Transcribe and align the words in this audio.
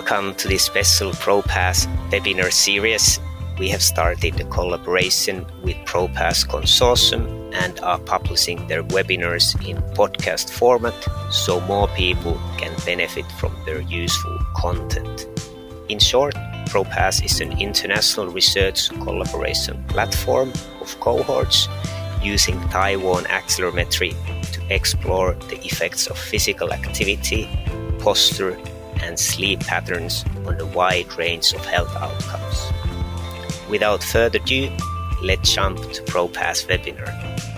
Welcome 0.00 0.34
to 0.36 0.48
this 0.48 0.64
special 0.64 1.12
ProPass 1.12 1.84
webinar 2.08 2.50
series. 2.50 3.20
We 3.58 3.68
have 3.68 3.82
started 3.82 4.40
a 4.40 4.44
collaboration 4.44 5.44
with 5.62 5.76
ProPass 5.84 6.46
Consortium 6.46 7.52
and 7.54 7.78
are 7.80 7.98
publishing 7.98 8.66
their 8.66 8.82
webinars 8.82 9.54
in 9.68 9.76
podcast 9.92 10.48
format 10.48 10.94
so 11.30 11.60
more 11.60 11.86
people 11.88 12.40
can 12.56 12.74
benefit 12.86 13.30
from 13.32 13.54
their 13.66 13.82
useful 13.82 14.38
content. 14.56 15.28
In 15.90 15.98
short, 15.98 16.34
ProPass 16.70 17.22
is 17.22 17.42
an 17.42 17.60
international 17.60 18.28
research 18.28 18.88
collaboration 19.04 19.84
platform 19.88 20.50
of 20.80 20.98
cohorts 21.00 21.68
using 22.22 22.58
thigh-worn 22.70 23.24
accelerometry 23.24 24.14
to 24.52 24.74
explore 24.74 25.34
the 25.50 25.62
effects 25.62 26.06
of 26.06 26.16
physical 26.16 26.72
activity, 26.72 27.46
posture, 27.98 28.58
and 29.02 29.18
sleep 29.18 29.60
patterns 29.60 30.24
on 30.46 30.60
a 30.60 30.66
wide 30.66 31.12
range 31.16 31.52
of 31.52 31.64
health 31.64 31.94
outcomes. 31.96 32.72
Without 33.68 34.02
further 34.02 34.38
ado, 34.38 34.70
let's 35.22 35.52
jump 35.52 35.78
to 35.92 36.02
ProPass 36.02 36.66
webinar. 36.66 37.49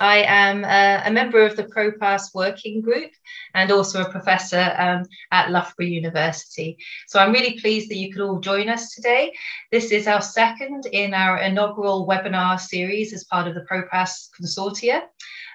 I 0.00 0.22
am 0.22 0.64
uh, 0.64 1.02
a 1.04 1.12
member 1.12 1.44
of 1.44 1.56
the 1.56 1.64
ProPass 1.64 2.34
working 2.34 2.80
group 2.80 3.10
and 3.54 3.70
also 3.70 4.00
a 4.00 4.10
professor 4.10 4.74
um, 4.78 5.04
at 5.30 5.50
Loughborough 5.50 5.84
University. 5.84 6.78
So 7.06 7.20
I'm 7.20 7.32
really 7.32 7.60
pleased 7.60 7.90
that 7.90 7.98
you 7.98 8.10
could 8.10 8.22
all 8.22 8.40
join 8.40 8.70
us 8.70 8.94
today. 8.94 9.34
This 9.70 9.92
is 9.92 10.06
our 10.06 10.22
second 10.22 10.86
in 10.86 11.12
our 11.12 11.36
inaugural 11.38 12.08
webinar 12.08 12.58
series 12.58 13.12
as 13.12 13.24
part 13.24 13.46
of 13.46 13.54
the 13.54 13.66
ProPass 13.70 14.30
Consortia. 14.40 15.02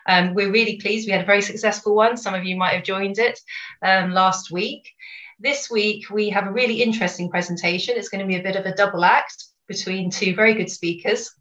Um, 0.07 0.35
we're 0.35 0.51
really 0.51 0.77
pleased. 0.77 1.07
We 1.07 1.13
had 1.13 1.23
a 1.23 1.25
very 1.25 1.41
successful 1.41 1.95
one. 1.95 2.15
Some 2.15 2.35
of 2.35 2.45
you 2.45 2.55
might 2.55 2.75
have 2.75 2.83
joined 2.83 3.17
it 3.17 3.39
um, 3.81 4.11
last 4.11 4.51
week. 4.51 4.87
This 5.39 5.71
week, 5.71 6.11
we 6.11 6.29
have 6.29 6.45
a 6.45 6.51
really 6.51 6.83
interesting 6.83 7.31
presentation. 7.31 7.95
It's 7.97 8.09
going 8.09 8.21
to 8.21 8.27
be 8.27 8.39
a 8.39 8.43
bit 8.43 8.55
of 8.55 8.67
a 8.67 8.75
double 8.75 9.03
act 9.03 9.43
between 9.67 10.11
two 10.11 10.35
very 10.35 10.53
good 10.53 10.69
speakers 10.69 11.31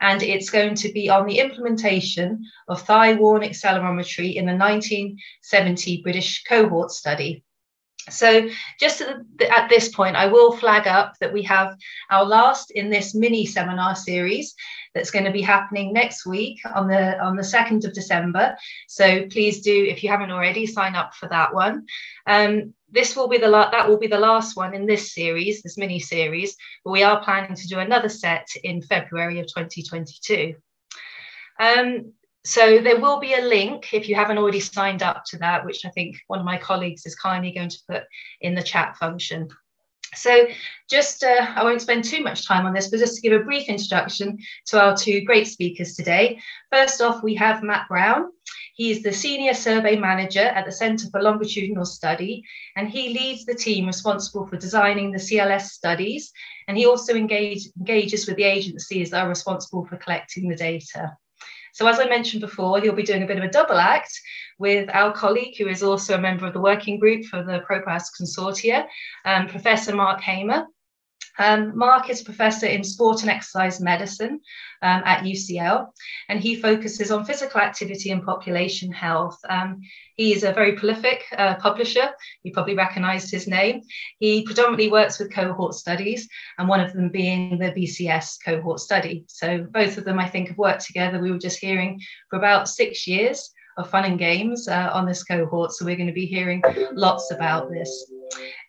and 0.00 0.22
it's 0.22 0.50
going 0.50 0.74
to 0.74 0.92
be 0.92 1.10
on 1.10 1.26
the 1.26 1.38
implementation 1.38 2.44
of 2.68 2.82
thigh-worn 2.82 3.42
accelerometry 3.42 4.34
in 4.34 4.46
the 4.46 4.56
1970 4.56 6.02
British 6.02 6.42
cohort 6.44 6.90
study. 6.90 7.44
So 8.08 8.48
just 8.78 9.02
at, 9.02 9.18
the, 9.36 9.52
at, 9.52 9.68
this 9.68 9.88
point, 9.88 10.16
I 10.16 10.26
will 10.26 10.52
flag 10.52 10.86
up 10.86 11.14
that 11.20 11.32
we 11.32 11.42
have 11.42 11.76
our 12.10 12.24
last 12.24 12.70
in 12.70 12.88
this 12.88 13.14
mini 13.14 13.44
seminar 13.44 13.94
series 13.94 14.54
that's 14.94 15.10
going 15.10 15.26
to 15.26 15.30
be 15.30 15.42
happening 15.42 15.92
next 15.92 16.26
week 16.26 16.58
on 16.74 16.88
the 16.88 17.22
on 17.22 17.36
the 17.36 17.42
2nd 17.42 17.84
of 17.84 17.92
December. 17.92 18.56
So 18.88 19.26
please 19.26 19.60
do, 19.60 19.84
if 19.84 20.02
you 20.02 20.08
haven't 20.08 20.30
already, 20.30 20.66
sign 20.66 20.94
up 20.94 21.14
for 21.14 21.28
that 21.28 21.54
one. 21.54 21.86
Um, 22.26 22.74
this 22.92 23.16
will 23.16 23.28
be 23.28 23.38
the 23.38 23.48
la- 23.48 23.70
that 23.70 23.88
will 23.88 23.98
be 23.98 24.06
the 24.06 24.18
last 24.18 24.56
one 24.56 24.74
in 24.74 24.86
this 24.86 25.14
series, 25.14 25.62
this 25.62 25.78
mini 25.78 26.00
series. 26.00 26.56
But 26.84 26.92
we 26.92 27.02
are 27.02 27.22
planning 27.22 27.56
to 27.56 27.68
do 27.68 27.78
another 27.78 28.08
set 28.08 28.48
in 28.62 28.82
February 28.82 29.40
of 29.40 29.46
2022. 29.46 30.54
Um, 31.58 32.12
so 32.44 32.78
there 32.78 32.98
will 32.98 33.20
be 33.20 33.34
a 33.34 33.42
link 33.42 33.92
if 33.92 34.08
you 34.08 34.14
haven't 34.14 34.38
already 34.38 34.60
signed 34.60 35.02
up 35.02 35.24
to 35.26 35.38
that, 35.38 35.64
which 35.64 35.84
I 35.84 35.90
think 35.90 36.16
one 36.26 36.38
of 36.38 36.46
my 36.46 36.56
colleagues 36.56 37.04
is 37.04 37.14
kindly 37.14 37.52
going 37.52 37.68
to 37.68 37.78
put 37.88 38.02
in 38.40 38.54
the 38.54 38.62
chat 38.62 38.96
function. 38.96 39.48
So 40.14 40.48
just, 40.88 41.22
uh, 41.22 41.46
I 41.54 41.62
won't 41.62 41.82
spend 41.82 42.04
too 42.04 42.22
much 42.22 42.46
time 42.46 42.66
on 42.66 42.72
this, 42.72 42.88
but 42.88 42.98
just 42.98 43.16
to 43.16 43.20
give 43.20 43.38
a 43.38 43.44
brief 43.44 43.68
introduction 43.68 44.38
to 44.66 44.80
our 44.80 44.96
two 44.96 45.22
great 45.22 45.46
speakers 45.46 45.94
today. 45.94 46.40
First 46.72 47.00
off, 47.00 47.22
we 47.22 47.34
have 47.36 47.62
Matt 47.62 47.88
Brown. 47.88 48.30
He 48.80 48.90
is 48.90 49.02
the 49.02 49.12
Senior 49.12 49.52
Survey 49.52 49.96
Manager 49.96 50.40
at 50.40 50.64
the 50.64 50.72
Centre 50.72 51.06
for 51.10 51.20
Longitudinal 51.20 51.84
Study, 51.84 52.42
and 52.76 52.88
he 52.88 53.10
leads 53.10 53.44
the 53.44 53.54
team 53.54 53.86
responsible 53.86 54.46
for 54.46 54.56
designing 54.56 55.10
the 55.10 55.18
CLS 55.18 55.64
studies, 55.66 56.32
and 56.66 56.78
he 56.78 56.86
also 56.86 57.12
engage, 57.14 57.68
engages 57.78 58.26
with 58.26 58.38
the 58.38 58.44
agencies 58.44 59.10
that 59.10 59.26
are 59.26 59.28
responsible 59.28 59.84
for 59.84 59.98
collecting 59.98 60.48
the 60.48 60.56
data. 60.56 61.14
So, 61.74 61.86
as 61.88 62.00
I 62.00 62.06
mentioned 62.06 62.40
before, 62.40 62.80
he'll 62.80 62.94
be 62.94 63.02
doing 63.02 63.22
a 63.22 63.26
bit 63.26 63.36
of 63.36 63.44
a 63.44 63.50
double 63.50 63.76
act 63.76 64.18
with 64.58 64.88
our 64.94 65.12
colleague, 65.12 65.58
who 65.58 65.68
is 65.68 65.82
also 65.82 66.14
a 66.14 66.18
member 66.18 66.46
of 66.46 66.54
the 66.54 66.60
working 66.62 66.98
group 66.98 67.26
for 67.26 67.44
the 67.44 67.62
ProPass 67.68 68.04
Consortia, 68.18 68.86
um, 69.26 69.46
Professor 69.46 69.94
Mark 69.94 70.22
Hamer. 70.22 70.64
Um, 71.40 71.76
Mark 71.76 72.10
is 72.10 72.20
a 72.20 72.24
professor 72.24 72.66
in 72.66 72.84
sport 72.84 73.22
and 73.22 73.30
exercise 73.30 73.80
medicine 73.80 74.40
um, 74.82 75.02
at 75.06 75.24
UCL, 75.24 75.86
and 76.28 76.38
he 76.38 76.54
focuses 76.54 77.10
on 77.10 77.24
physical 77.24 77.62
activity 77.62 78.10
and 78.10 78.22
population 78.22 78.92
health. 78.92 79.38
Um, 79.48 79.80
he 80.16 80.34
is 80.34 80.44
a 80.44 80.52
very 80.52 80.72
prolific 80.72 81.24
uh, 81.38 81.54
publisher. 81.54 82.10
You 82.42 82.52
probably 82.52 82.74
recognized 82.74 83.30
his 83.30 83.48
name. 83.48 83.80
He 84.18 84.42
predominantly 84.44 84.90
works 84.90 85.18
with 85.18 85.32
cohort 85.32 85.72
studies, 85.74 86.28
and 86.58 86.68
one 86.68 86.80
of 86.80 86.92
them 86.92 87.08
being 87.08 87.58
the 87.58 87.72
BCS 87.72 88.36
cohort 88.44 88.80
study. 88.80 89.24
So 89.26 89.66
both 89.70 89.96
of 89.96 90.04
them, 90.04 90.18
I 90.18 90.28
think, 90.28 90.48
have 90.48 90.58
worked 90.58 90.84
together. 90.84 91.20
We 91.20 91.32
were 91.32 91.38
just 91.38 91.58
hearing 91.58 91.98
for 92.28 92.36
about 92.36 92.68
six 92.68 93.06
years 93.06 93.50
of 93.78 93.88
fun 93.88 94.04
and 94.04 94.18
games 94.18 94.68
uh, 94.68 94.90
on 94.92 95.06
this 95.06 95.24
cohort. 95.24 95.72
So 95.72 95.86
we're 95.86 95.96
going 95.96 96.06
to 96.06 96.12
be 96.12 96.26
hearing 96.26 96.62
lots 96.92 97.30
about 97.30 97.70
this. 97.70 98.12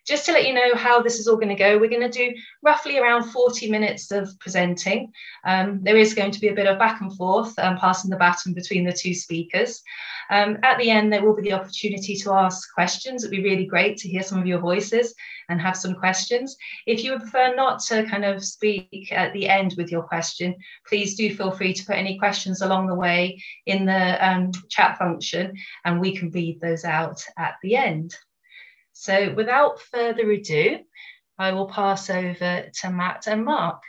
Just 0.04 0.26
to 0.26 0.32
let 0.32 0.46
you 0.46 0.52
know 0.52 0.74
how 0.74 1.00
this 1.00 1.20
is 1.20 1.28
all 1.28 1.36
going 1.36 1.48
to 1.48 1.54
go, 1.54 1.78
we're 1.78 1.88
going 1.88 2.02
to 2.02 2.08
do 2.08 2.34
roughly 2.62 2.98
around 2.98 3.30
40 3.30 3.70
minutes 3.70 4.10
of 4.10 4.28
presenting. 4.40 5.12
Um, 5.44 5.80
there 5.82 5.96
is 5.96 6.14
going 6.14 6.32
to 6.32 6.40
be 6.40 6.48
a 6.48 6.54
bit 6.54 6.66
of 6.66 6.78
back 6.78 7.00
and 7.00 7.16
forth, 7.16 7.56
um, 7.58 7.76
passing 7.76 8.10
the 8.10 8.16
baton 8.16 8.52
between 8.52 8.84
the 8.84 8.92
two 8.92 9.14
speakers. 9.14 9.80
Um, 10.30 10.58
at 10.62 10.78
the 10.78 10.90
end, 10.90 11.12
there 11.12 11.24
will 11.24 11.36
be 11.36 11.42
the 11.42 11.52
opportunity 11.52 12.16
to 12.16 12.32
ask 12.32 12.72
questions. 12.74 13.22
It'd 13.22 13.30
be 13.30 13.44
really 13.44 13.66
great 13.66 13.96
to 13.98 14.08
hear 14.08 14.22
some 14.22 14.38
of 14.38 14.46
your 14.46 14.58
voices 14.58 15.14
and 15.48 15.60
have 15.60 15.76
some 15.76 15.94
questions. 15.94 16.56
If 16.86 17.04
you 17.04 17.12
would 17.12 17.20
prefer 17.20 17.54
not 17.54 17.80
to 17.84 18.04
kind 18.04 18.24
of 18.24 18.44
speak 18.44 19.12
at 19.12 19.32
the 19.32 19.48
end 19.48 19.74
with 19.76 19.92
your 19.92 20.02
question, 20.02 20.56
please 20.86 21.14
do 21.14 21.34
feel 21.34 21.52
free 21.52 21.74
to 21.74 21.84
put 21.84 21.96
any 21.96 22.18
questions 22.18 22.62
along 22.62 22.86
the 22.86 22.94
way 22.94 23.40
in 23.66 23.84
the 23.84 24.26
um, 24.26 24.50
chat 24.68 24.98
function 24.98 25.54
and 25.84 26.00
we 26.00 26.16
can 26.16 26.30
read 26.30 26.60
those 26.60 26.84
out 26.84 27.24
at 27.36 27.54
the 27.62 27.76
end. 27.76 28.16
So 29.02 29.34
without 29.34 29.80
further 29.80 30.30
ado, 30.30 30.78
I 31.36 31.50
will 31.50 31.66
pass 31.66 32.08
over 32.08 32.66
to 32.72 32.90
Matt 32.90 33.26
and 33.26 33.44
Mark. 33.44 33.82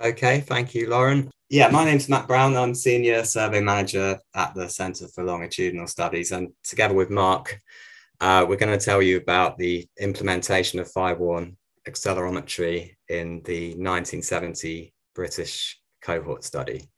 Okay, 0.00 0.38
thank 0.38 0.72
you, 0.72 0.88
Lauren. 0.88 1.32
Yeah, 1.48 1.66
my 1.66 1.84
name's 1.84 2.08
Matt 2.08 2.28
Brown. 2.28 2.56
I'm 2.56 2.72
Senior 2.72 3.24
Survey 3.24 3.60
Manager 3.60 4.20
at 4.36 4.54
the 4.54 4.68
Centre 4.68 5.08
for 5.08 5.24
Longitudinal 5.24 5.88
Studies. 5.88 6.30
And 6.30 6.52
together 6.62 6.94
with 6.94 7.10
Mark, 7.10 7.60
uh, 8.20 8.46
we're 8.48 8.54
going 8.54 8.78
to 8.78 8.84
tell 8.84 9.02
you 9.02 9.16
about 9.16 9.58
the 9.58 9.84
implementation 9.98 10.78
of 10.78 10.88
thigh-worn 10.92 11.56
accelerometry 11.88 12.94
in 13.08 13.42
the 13.46 13.70
1970 13.70 14.94
British 15.12 15.76
cohort 16.02 16.44
study. 16.44 16.88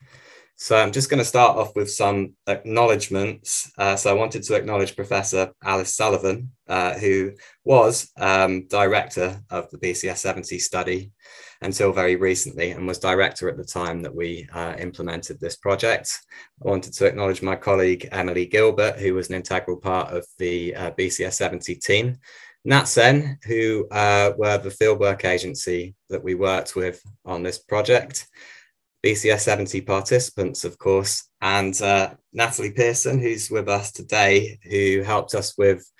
So 0.60 0.76
I'm 0.76 0.90
just 0.90 1.08
going 1.08 1.18
to 1.18 1.24
start 1.24 1.56
off 1.56 1.76
with 1.76 1.88
some 1.88 2.34
acknowledgements. 2.48 3.70
Uh, 3.78 3.94
so 3.94 4.10
I 4.10 4.14
wanted 4.14 4.42
to 4.42 4.56
acknowledge 4.56 4.96
Professor 4.96 5.52
Alice 5.62 5.94
Sullivan, 5.94 6.50
uh, 6.66 6.94
who 6.94 7.34
was 7.62 8.10
um, 8.16 8.66
director 8.66 9.40
of 9.50 9.70
the 9.70 9.78
BCS 9.78 10.16
70 10.16 10.58
study 10.58 11.12
until 11.62 11.92
very 11.92 12.16
recently 12.16 12.72
and 12.72 12.88
was 12.88 12.98
director 12.98 13.48
at 13.48 13.56
the 13.56 13.64
time 13.64 14.02
that 14.02 14.12
we 14.12 14.48
uh, 14.52 14.74
implemented 14.80 15.38
this 15.38 15.54
project. 15.54 16.18
I 16.60 16.68
wanted 16.68 16.92
to 16.94 17.06
acknowledge 17.06 17.40
my 17.40 17.54
colleague 17.54 18.08
Emily 18.10 18.46
Gilbert, 18.46 18.98
who 18.98 19.14
was 19.14 19.28
an 19.28 19.36
integral 19.36 19.76
part 19.76 20.12
of 20.12 20.26
the 20.38 20.74
uh, 20.74 20.90
BCS 20.90 21.34
70 21.34 21.76
team. 21.76 22.18
NatCen, 22.66 23.36
who 23.44 23.86
uh, 23.92 24.32
were 24.36 24.58
the 24.58 24.70
fieldwork 24.70 25.24
agency 25.24 25.94
that 26.10 26.22
we 26.22 26.34
worked 26.34 26.74
with 26.74 27.00
on 27.24 27.44
this 27.44 27.58
project. 27.58 28.26
BCS 29.08 29.40
70 29.40 29.80
participants, 29.80 30.64
of 30.64 30.78
course, 30.78 31.30
and 31.40 31.80
uh, 31.80 32.10
Natalie 32.34 32.72
Pearson, 32.72 33.18
who's 33.18 33.50
with 33.50 33.66
us 33.66 33.90
today, 33.90 34.58
who 34.64 35.02
helped 35.02 35.34
us 35.34 35.56
with 35.56 35.90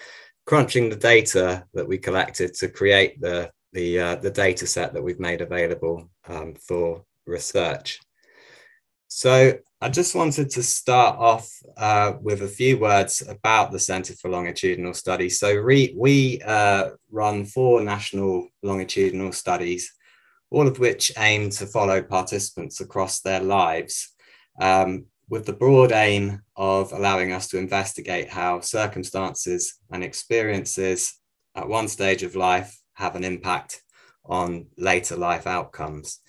crunching 0.45 0.91
the 0.91 0.97
data 0.97 1.65
that 1.73 1.89
we 1.89 1.97
collected 1.97 2.53
to 2.55 2.69
create 2.69 3.19
the 3.19 3.51
the, 3.73 4.01
uh, 4.01 4.15
the 4.17 4.31
data 4.31 4.67
set 4.67 4.93
that 4.93 5.03
we've 5.03 5.21
made 5.21 5.41
available 5.41 6.11
um, 6.27 6.55
for 6.55 7.05
research. 7.27 8.01
So 9.07 9.59
I 9.81 9.89
just 9.89 10.15
wanted 10.15 10.51
to 10.51 10.63
start 10.63 11.19
off 11.19 11.51
uh, 11.77 12.15
with 12.21 12.43
a 12.43 12.49
few 12.49 12.79
words 12.79 13.23
about 13.27 13.73
the 13.73 13.79
Centre 13.79 14.15
for 14.15 14.31
Longitudinal 14.31 14.95
Studies. 14.95 15.39
So 15.39 15.55
re- 15.55 15.95
we 15.97 16.41
uh, 16.43 16.91
run 17.11 17.45
four 17.45 17.83
national 17.83 18.49
longitudinal 18.63 19.33
studies 19.33 19.95
all 20.51 20.67
of 20.67 20.79
which 20.79 21.13
aim 21.19 21.51
to 21.51 21.67
follow 21.67 22.03
participants 22.03 22.81
across 22.81 23.21
their 23.21 23.41
lives 23.41 24.15
um, 24.61 25.07
with 25.29 25.45
the 25.45 25.53
broad 25.53 25.93
aim 25.93 26.43
of 26.57 26.93
allowing 26.93 27.33
us 27.33 27.49
to 27.49 27.59
investigate 27.59 28.29
how 28.31 28.61
circumstances 28.61 29.79
and 29.91 30.03
experiences 30.03 31.19
at 31.55 31.69
one 31.69 31.89
stage 31.89 32.23
of 32.23 32.35
life 32.35 32.81
have 32.95 33.15
an 33.15 33.25
impact 33.25 33.83
on 34.25 34.67
later 34.77 35.17
life 35.17 35.47
outcomes. 35.47 36.21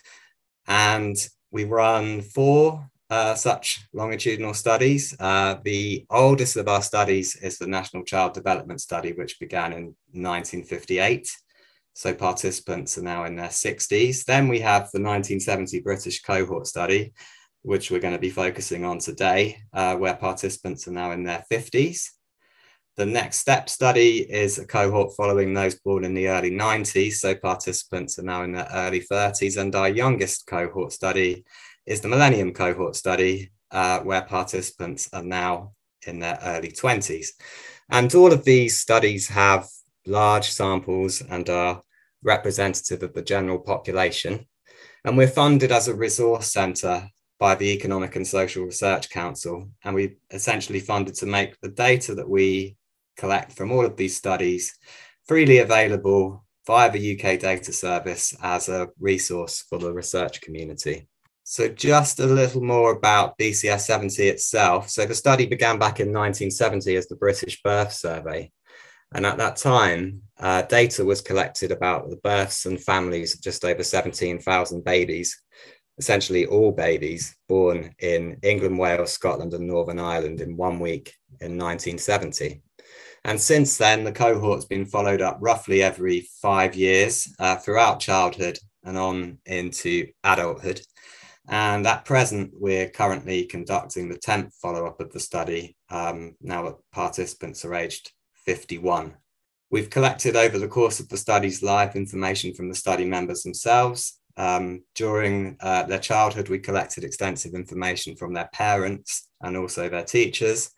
And 0.67 1.15
we 1.51 1.63
run 1.63 2.21
four 2.21 2.89
uh, 3.09 3.33
such 3.33 3.87
longitudinal 3.91 4.53
studies. 4.53 5.15
Uh, 5.19 5.55
the 5.63 6.05
oldest 6.09 6.55
of 6.57 6.67
our 6.67 6.81
studies 6.81 7.35
is 7.35 7.57
the 7.57 7.67
National 7.67 8.03
Child 8.03 8.33
Development 8.33 8.79
Study, 8.79 9.13
which 9.13 9.39
began 9.39 9.73
in 9.73 9.95
1958. 10.11 11.27
So 11.99 12.13
participants 12.13 12.97
are 12.97 13.01
now 13.01 13.25
in 13.25 13.35
their 13.35 13.49
60s. 13.49 14.23
Then 14.23 14.47
we 14.47 14.61
have 14.61 14.83
the 14.83 15.01
1970 15.01 15.81
British 15.81 16.21
cohort 16.21 16.65
study, 16.65 17.11
which 17.61 17.91
we're 17.91 17.99
going 17.99 18.13
to 18.13 18.17
be 18.21 18.29
focusing 18.29 18.85
on 18.85 18.99
today, 18.99 19.57
uh, 19.73 19.97
where 19.97 20.15
participants 20.15 20.87
are 20.87 20.93
now 20.93 21.11
in 21.11 21.23
their 21.23 21.43
50s. 21.51 22.11
The 22.95 23.05
next 23.05 23.39
step 23.39 23.67
study 23.67 24.19
is 24.19 24.57
a 24.59 24.65
cohort 24.65 25.13
following 25.17 25.53
those 25.53 25.75
born 25.75 26.05
in 26.05 26.13
the 26.13 26.29
early 26.29 26.51
90s, 26.51 27.15
so 27.15 27.35
participants 27.35 28.17
are 28.17 28.23
now 28.23 28.43
in 28.43 28.53
their 28.53 28.69
early 28.71 29.01
30s. 29.01 29.59
And 29.59 29.75
our 29.75 29.89
youngest 29.89 30.47
cohort 30.47 30.93
study 30.93 31.43
is 31.85 31.99
the 31.99 32.07
Millennium 32.07 32.53
cohort 32.53 32.95
study, 32.95 33.51
uh, 33.71 33.99
where 33.99 34.21
participants 34.21 35.09
are 35.11 35.21
now 35.21 35.73
in 36.07 36.19
their 36.19 36.39
early 36.43 36.71
20s. 36.71 37.31
And 37.89 38.15
all 38.15 38.31
of 38.31 38.45
these 38.45 38.77
studies 38.77 39.27
have 39.27 39.67
large 40.05 40.49
samples 40.49 41.21
and 41.21 41.49
are 41.49 41.83
representative 42.23 43.03
of 43.03 43.13
the 43.13 43.21
general 43.21 43.59
population. 43.59 44.45
And 45.05 45.17
we're 45.17 45.27
funded 45.27 45.71
as 45.71 45.87
a 45.87 45.95
resource 45.95 46.51
centre 46.51 47.09
by 47.39 47.55
the 47.55 47.71
Economic 47.71 48.15
and 48.15 48.27
Social 48.27 48.65
Research 48.65 49.09
Council. 49.09 49.69
And 49.83 49.95
we 49.95 50.17
essentially 50.31 50.79
funded 50.79 51.15
to 51.15 51.25
make 51.25 51.59
the 51.61 51.69
data 51.69 52.15
that 52.15 52.29
we 52.29 52.75
collect 53.17 53.53
from 53.53 53.71
all 53.71 53.85
of 53.85 53.95
these 53.95 54.15
studies 54.15 54.77
freely 55.25 55.59
available 55.59 56.43
via 56.67 56.91
the 56.91 57.13
UK 57.13 57.39
Data 57.39 57.71
Service 57.71 58.35
as 58.43 58.69
a 58.69 58.89
resource 58.99 59.65
for 59.69 59.79
the 59.79 59.91
research 59.91 60.41
community. 60.41 61.07
So, 61.43 61.67
just 61.67 62.19
a 62.19 62.27
little 62.27 62.61
more 62.61 62.91
about 62.91 63.37
BCS 63.39 63.81
70 63.81 64.27
itself. 64.27 64.89
So, 64.89 65.05
the 65.05 65.15
study 65.15 65.47
began 65.47 65.79
back 65.79 65.99
in 65.99 66.13
1970 66.13 66.95
as 66.95 67.07
the 67.07 67.15
British 67.15 67.61
Birth 67.63 67.93
Survey. 67.93 68.51
And 69.13 69.25
at 69.25 69.37
that 69.37 69.55
time, 69.57 70.21
uh, 70.39 70.61
data 70.63 71.03
was 71.03 71.21
collected 71.21 71.71
about 71.71 72.09
the 72.09 72.17
births 72.17 72.65
and 72.65 72.81
families 72.81 73.33
of 73.33 73.41
just 73.41 73.65
over 73.65 73.83
17,000 73.83 74.83
babies, 74.83 75.41
essentially 75.97 76.45
all 76.45 76.71
babies 76.71 77.35
born 77.47 77.93
in 77.99 78.37
England, 78.43 78.77
Wales, 78.77 79.11
Scotland, 79.11 79.53
and 79.53 79.67
Northern 79.67 79.99
Ireland 79.99 80.41
in 80.41 80.55
one 80.55 80.79
week 80.79 81.13
in 81.41 81.57
1970. 81.57 82.61
And 83.25 83.41
since 83.41 83.77
then, 83.77 84.03
the 84.03 84.11
cohort's 84.11 84.65
been 84.65 84.85
followed 84.85 85.21
up 85.21 85.37
roughly 85.41 85.81
every 85.81 86.27
five 86.41 86.75
years 86.75 87.33
uh, 87.39 87.57
throughout 87.57 87.99
childhood 87.99 88.59
and 88.83 88.97
on 88.97 89.39
into 89.45 90.07
adulthood. 90.23 90.81
And 91.47 91.85
at 91.87 92.05
present, 92.05 92.51
we're 92.53 92.89
currently 92.89 93.45
conducting 93.45 94.07
the 94.07 94.19
10th 94.19 94.53
follow 94.61 94.85
up 94.85 95.01
of 95.01 95.11
the 95.11 95.19
study 95.19 95.75
um, 95.89 96.35
now 96.41 96.63
that 96.63 96.75
participants 96.93 97.65
are 97.65 97.73
aged 97.73 98.11
51. 98.45 99.13
We've 99.71 99.89
collected 99.89 100.35
over 100.35 100.57
the 100.57 100.67
course 100.67 100.99
of 100.99 101.09
the 101.09 101.17
study's 101.17 101.61
live 101.61 101.95
information 101.95 102.53
from 102.53 102.69
the 102.69 102.75
study 102.75 103.05
members 103.05 103.43
themselves. 103.43 104.19
Um, 104.37 104.83
during 104.95 105.57
uh, 105.59 105.83
their 105.83 105.99
childhood, 105.99 106.49
we 106.49 106.59
collected 106.59 107.03
extensive 107.03 107.53
information 107.53 108.15
from 108.15 108.33
their 108.33 108.49
parents 108.53 109.27
and 109.41 109.57
also 109.57 109.89
their 109.89 110.03
teachers 110.03 110.71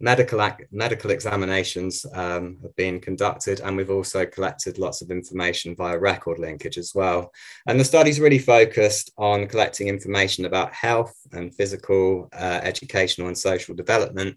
medical 0.00 0.50
medical 0.72 1.10
examinations 1.10 2.04
um, 2.12 2.58
have 2.62 2.74
been 2.76 3.00
conducted 3.00 3.60
and 3.60 3.76
we've 3.76 3.90
also 3.90 4.26
collected 4.26 4.78
lots 4.78 5.00
of 5.00 5.10
information 5.10 5.74
via 5.74 5.98
record 5.98 6.38
linkage 6.38 6.76
as 6.76 6.92
well 6.94 7.32
and 7.66 7.80
the 7.80 7.84
study's 7.84 8.20
really 8.20 8.38
focused 8.38 9.10
on 9.16 9.46
collecting 9.46 9.88
information 9.88 10.44
about 10.44 10.72
health 10.72 11.14
and 11.32 11.54
physical 11.54 12.28
uh, 12.34 12.60
educational 12.62 13.28
and 13.28 13.38
social 13.38 13.74
development 13.74 14.36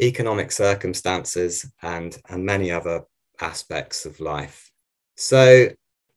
economic 0.00 0.52
circumstances 0.52 1.70
and 1.82 2.18
and 2.28 2.44
many 2.44 2.70
other 2.70 3.02
aspects 3.40 4.04
of 4.06 4.20
life 4.20 4.70
so 5.16 5.68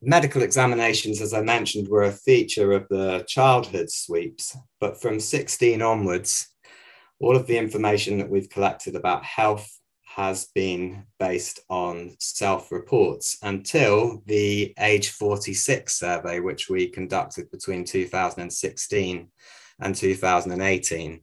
medical 0.02 0.42
examinations 0.42 1.22
as 1.22 1.34
i 1.34 1.42
mentioned 1.42 1.88
were 1.88 2.04
a 2.04 2.12
feature 2.12 2.72
of 2.72 2.88
the 2.90 3.24
childhood 3.28 3.90
sweeps 3.90 4.56
but 4.80 5.00
from 5.02 5.20
16 5.20 5.82
onwards 5.82 6.48
all 7.20 7.36
of 7.36 7.46
the 7.46 7.58
information 7.58 8.18
that 8.18 8.30
we've 8.30 8.50
collected 8.50 8.96
about 8.96 9.24
health 9.24 9.82
has 10.16 10.48
been 10.54 11.06
based 11.20 11.62
on 11.70 12.16
self 12.20 12.72
reports 12.72 13.38
until 13.44 14.22
the 14.26 14.74
age 14.80 15.10
46 15.10 15.98
survey, 15.98 16.40
which 16.40 16.70
we 16.70 16.90
conducted 16.90 17.50
between 17.50 17.86
2016 17.86 19.32
and 19.80 19.96
2018. 19.96 21.22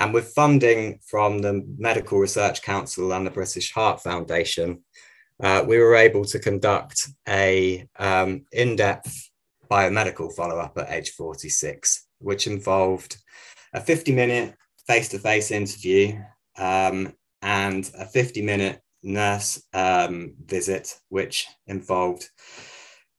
And 0.00 0.14
with 0.14 0.32
funding 0.32 0.98
from 1.04 1.40
the 1.40 1.62
Medical 1.76 2.18
Research 2.18 2.62
Council 2.62 3.12
and 3.12 3.26
the 3.26 3.30
British 3.30 3.70
Heart 3.72 4.02
Foundation, 4.02 4.82
uh, 5.42 5.62
we 5.66 5.78
were 5.78 5.94
able 5.94 6.24
to 6.24 6.38
conduct 6.38 7.06
a 7.28 7.86
um, 7.98 8.46
in-depth 8.50 9.30
biomedical 9.70 10.34
follow-up 10.34 10.78
at 10.78 10.90
age 10.90 11.10
46, 11.10 12.06
which 12.18 12.46
involved 12.46 13.18
a 13.74 13.80
50 13.80 14.12
minute 14.12 14.54
face 14.86 15.08
to 15.10 15.18
face 15.18 15.50
interview 15.50 16.18
um, 16.56 17.12
and 17.42 17.90
a 17.98 18.06
50 18.06 18.40
minute 18.40 18.80
nurse 19.02 19.62
um, 19.74 20.32
visit, 20.46 20.98
which 21.10 21.46
involved 21.66 22.26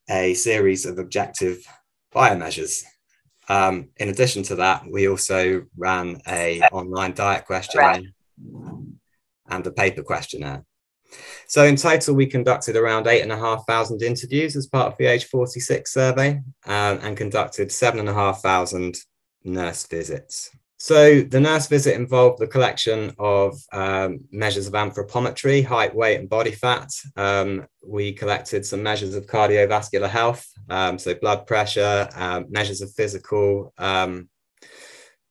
a 0.10 0.34
series 0.34 0.88
of 0.88 0.98
objective 0.98 1.64
biomeasures. 2.14 2.84
Um, 3.50 3.90
in 3.98 4.10
addition 4.10 4.44
to 4.44 4.56
that, 4.56 4.86
we 4.90 5.08
also 5.08 5.66
ran 5.78 6.22
a 6.28 6.62
online 6.72 7.14
diet 7.14 7.46
questionnaire 7.46 8.02
and 9.50 9.68
a 9.68 9.72
paper 9.72 10.04
questionnaire. 10.04 10.64
So 11.48 11.66
in 11.66 11.76
total, 11.76 12.16
we 12.16 12.26
conducted 12.26 12.78
around 12.78 13.08
eight 13.08 13.22
and 13.22 13.32
a 13.32 13.38
half 13.38 13.66
thousand 13.68 14.02
interviews 14.02 14.56
as 14.56 14.68
part 14.68 14.88
of 14.88 14.98
the 14.98 15.06
age 15.06 15.26
46 15.26 15.92
survey 15.92 16.42
um, 16.66 17.00
and 17.02 17.18
conducted 17.18 17.72
seven 17.72 18.00
and 18.00 18.10
a 18.10 18.14
half 18.14 18.42
thousand 18.42 18.98
nurse 19.44 19.86
visits. 19.88 20.52
So 20.84 21.22
the 21.22 21.40
nurse 21.40 21.68
visit 21.68 21.94
involved 21.94 22.40
the 22.40 22.48
collection 22.48 23.14
of 23.20 23.56
um, 23.72 24.22
measures 24.32 24.66
of 24.66 24.74
anthropometry, 24.74 25.64
height, 25.64 25.94
weight, 25.94 26.20
and 26.20 26.28
body 26.28 26.50
fat. 26.50 26.90
Um, 27.16 27.68
we 27.86 28.14
collected 28.14 28.66
some 28.66 28.82
measures 28.82 29.14
of 29.14 29.28
cardiovascular 29.28 30.10
health, 30.10 30.44
um, 30.72 30.98
so 30.98 31.14
blood 31.14 31.46
pressure, 31.46 32.10
um, 32.16 32.48
measures 32.50 32.82
of 32.82 32.92
physical 32.94 33.72
um, 33.78 34.28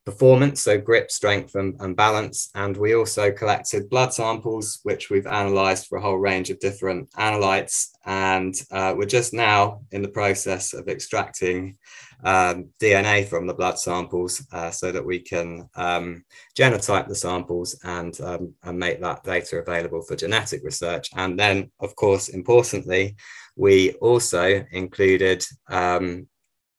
performance, 0.04 0.62
so 0.62 0.78
grip, 0.78 1.10
strength, 1.10 1.54
and, 1.54 1.76
and, 1.80 1.96
balance. 1.96 2.50
And 2.54 2.76
we 2.76 2.94
also 2.94 3.30
collected 3.30 3.90
blood 3.90 4.12
samples, 4.14 4.80
which 4.82 5.10
we've 5.10 5.26
analysed 5.26 5.88
for 5.88 5.98
a 5.98 6.00
whole 6.00 6.16
range 6.16 6.50
of 6.50 6.58
different 6.58 7.10
analytes. 7.12 7.88
And 8.06 8.54
uh, 8.70 8.94
we're 8.96 9.06
just 9.06 9.32
now 9.34 9.80
in 9.92 10.02
the 10.02 10.08
process 10.08 10.72
of 10.72 10.88
extracting 10.88 11.76
um, 12.24 12.70
DNA 12.80 13.26
from 13.26 13.46
the 13.46 13.54
blood 13.54 13.78
samples 13.78 14.46
uh, 14.52 14.70
so 14.70 14.90
that 14.90 15.04
we 15.04 15.20
can 15.20 15.68
um, 15.74 16.24
genotype 16.58 17.08
the 17.08 17.14
samples 17.14 17.78
and, 17.84 18.18
um, 18.20 18.54
and 18.62 18.78
make 18.78 19.00
that 19.00 19.22
data 19.22 19.58
available 19.58 20.02
for 20.02 20.16
genetic 20.16 20.62
research. 20.64 21.10
And 21.14 21.38
then, 21.38 21.70
of 21.80 21.94
course, 21.96 22.28
importantly, 22.28 23.16
we 23.56 23.92
also 23.94 24.64
included 24.72 25.44
um, 25.68 26.26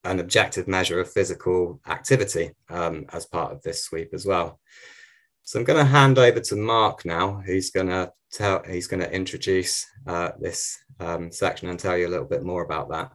an 0.03 0.19
objective 0.19 0.67
measure 0.67 0.99
of 0.99 1.11
physical 1.11 1.79
activity 1.87 2.51
um, 2.69 3.05
as 3.13 3.25
part 3.25 3.51
of 3.51 3.61
this 3.61 3.83
sweep 3.83 4.13
as 4.13 4.25
well. 4.25 4.59
So 5.43 5.59
I'm 5.59 5.65
going 5.65 5.79
to 5.79 5.91
hand 5.91 6.17
over 6.17 6.39
to 6.39 6.55
Mark 6.55 7.05
now, 7.05 7.41
who's 7.45 7.71
going 7.71 7.87
to 7.87 8.11
tell, 8.31 8.63
he's 8.63 8.87
going 8.87 9.01
to 9.01 9.13
introduce 9.13 9.85
uh, 10.07 10.31
this 10.39 10.77
um, 10.99 11.31
section 11.31 11.69
and 11.69 11.79
tell 11.79 11.97
you 11.97 12.07
a 12.07 12.09
little 12.09 12.25
bit 12.25 12.43
more 12.43 12.63
about 12.63 12.89
that. 12.89 13.11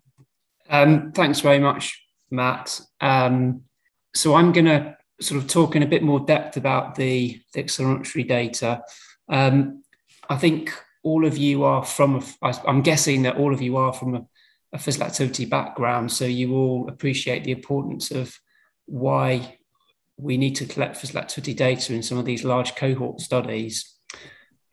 Um, 0.68 1.12
thanks 1.12 1.40
very 1.40 1.58
much, 1.58 2.02
Matt. 2.30 2.80
Um, 3.00 3.62
so 4.14 4.34
I'm 4.34 4.52
going 4.52 4.66
to 4.66 4.96
sort 5.20 5.42
of 5.42 5.48
talk 5.48 5.76
in 5.76 5.82
a 5.82 5.86
bit 5.88 6.02
more 6.02 6.20
depth 6.20 6.56
about 6.56 6.94
the, 6.94 7.40
the 7.52 7.62
accelerometry 7.62 8.26
data. 8.26 8.82
Um, 9.28 9.82
I 10.28 10.36
think 10.36 10.72
all 11.02 11.24
of 11.24 11.38
you 11.38 11.64
are 11.64 11.84
from, 11.84 12.24
I'm 12.42 12.82
guessing 12.82 13.22
that 13.22 13.36
all 13.36 13.54
of 13.54 13.62
you 13.62 13.76
are 13.76 13.92
from 13.92 14.14
a, 14.14 14.26
a 14.72 14.78
physical 14.78 15.06
activity 15.06 15.44
background, 15.44 16.12
so 16.12 16.24
you 16.24 16.54
all 16.54 16.88
appreciate 16.88 17.44
the 17.44 17.52
importance 17.52 18.10
of 18.10 18.38
why 18.86 19.58
we 20.16 20.36
need 20.36 20.56
to 20.56 20.66
collect 20.66 20.96
physical 20.96 21.20
activity 21.20 21.54
data 21.54 21.94
in 21.94 22.02
some 22.02 22.18
of 22.18 22.24
these 22.24 22.44
large 22.44 22.74
cohort 22.74 23.20
studies. 23.20 23.94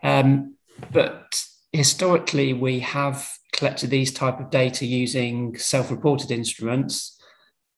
Um, 0.01 0.55
but 0.91 1.43
historically, 1.71 2.53
we 2.53 2.79
have 2.79 3.29
collected 3.51 3.89
these 3.89 4.11
type 4.11 4.39
of 4.39 4.49
data 4.49 4.85
using 4.85 5.57
self-reported 5.57 6.31
instruments 6.31 7.19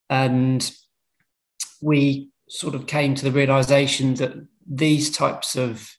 and 0.10 0.72
we 1.82 2.30
sort 2.50 2.76
of 2.76 2.88
came 2.88 3.16
to 3.16 3.26
the 3.26 3.32
realization 3.32 4.16
that 4.16 4.34
these 4.68 5.12
types 5.12 5.56
of 5.56 5.92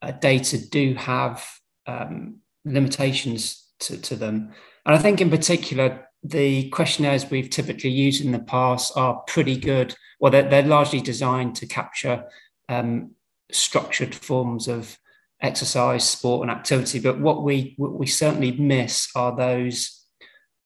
uh, 0.00 0.10
data 0.12 0.58
do 0.68 0.94
have 0.94 1.44
um, 1.86 2.38
limitations 2.64 3.68
to, 3.78 4.00
to 4.00 4.16
them. 4.16 4.52
And 4.84 4.94
I 4.94 4.98
think, 4.98 5.20
in 5.20 5.30
particular, 5.30 6.08
the 6.22 6.68
questionnaires 6.70 7.30
we've 7.30 7.50
typically 7.50 7.90
used 7.90 8.24
in 8.24 8.32
the 8.32 8.38
past 8.38 8.92
are 8.96 9.22
pretty 9.26 9.56
good 9.56 9.94
well, 10.22 10.30
they're, 10.30 10.48
they're 10.48 10.62
largely 10.62 11.00
designed 11.00 11.56
to 11.56 11.66
capture 11.66 12.26
um, 12.68 13.10
structured 13.50 14.14
forms 14.14 14.68
of 14.68 14.96
exercise, 15.40 16.08
sport, 16.08 16.42
and 16.42 16.50
activity. 16.56 17.00
But 17.00 17.18
what 17.18 17.42
we 17.42 17.74
what 17.76 17.98
we 17.98 18.06
certainly 18.06 18.52
miss 18.52 19.08
are 19.16 19.34
those 19.34 20.06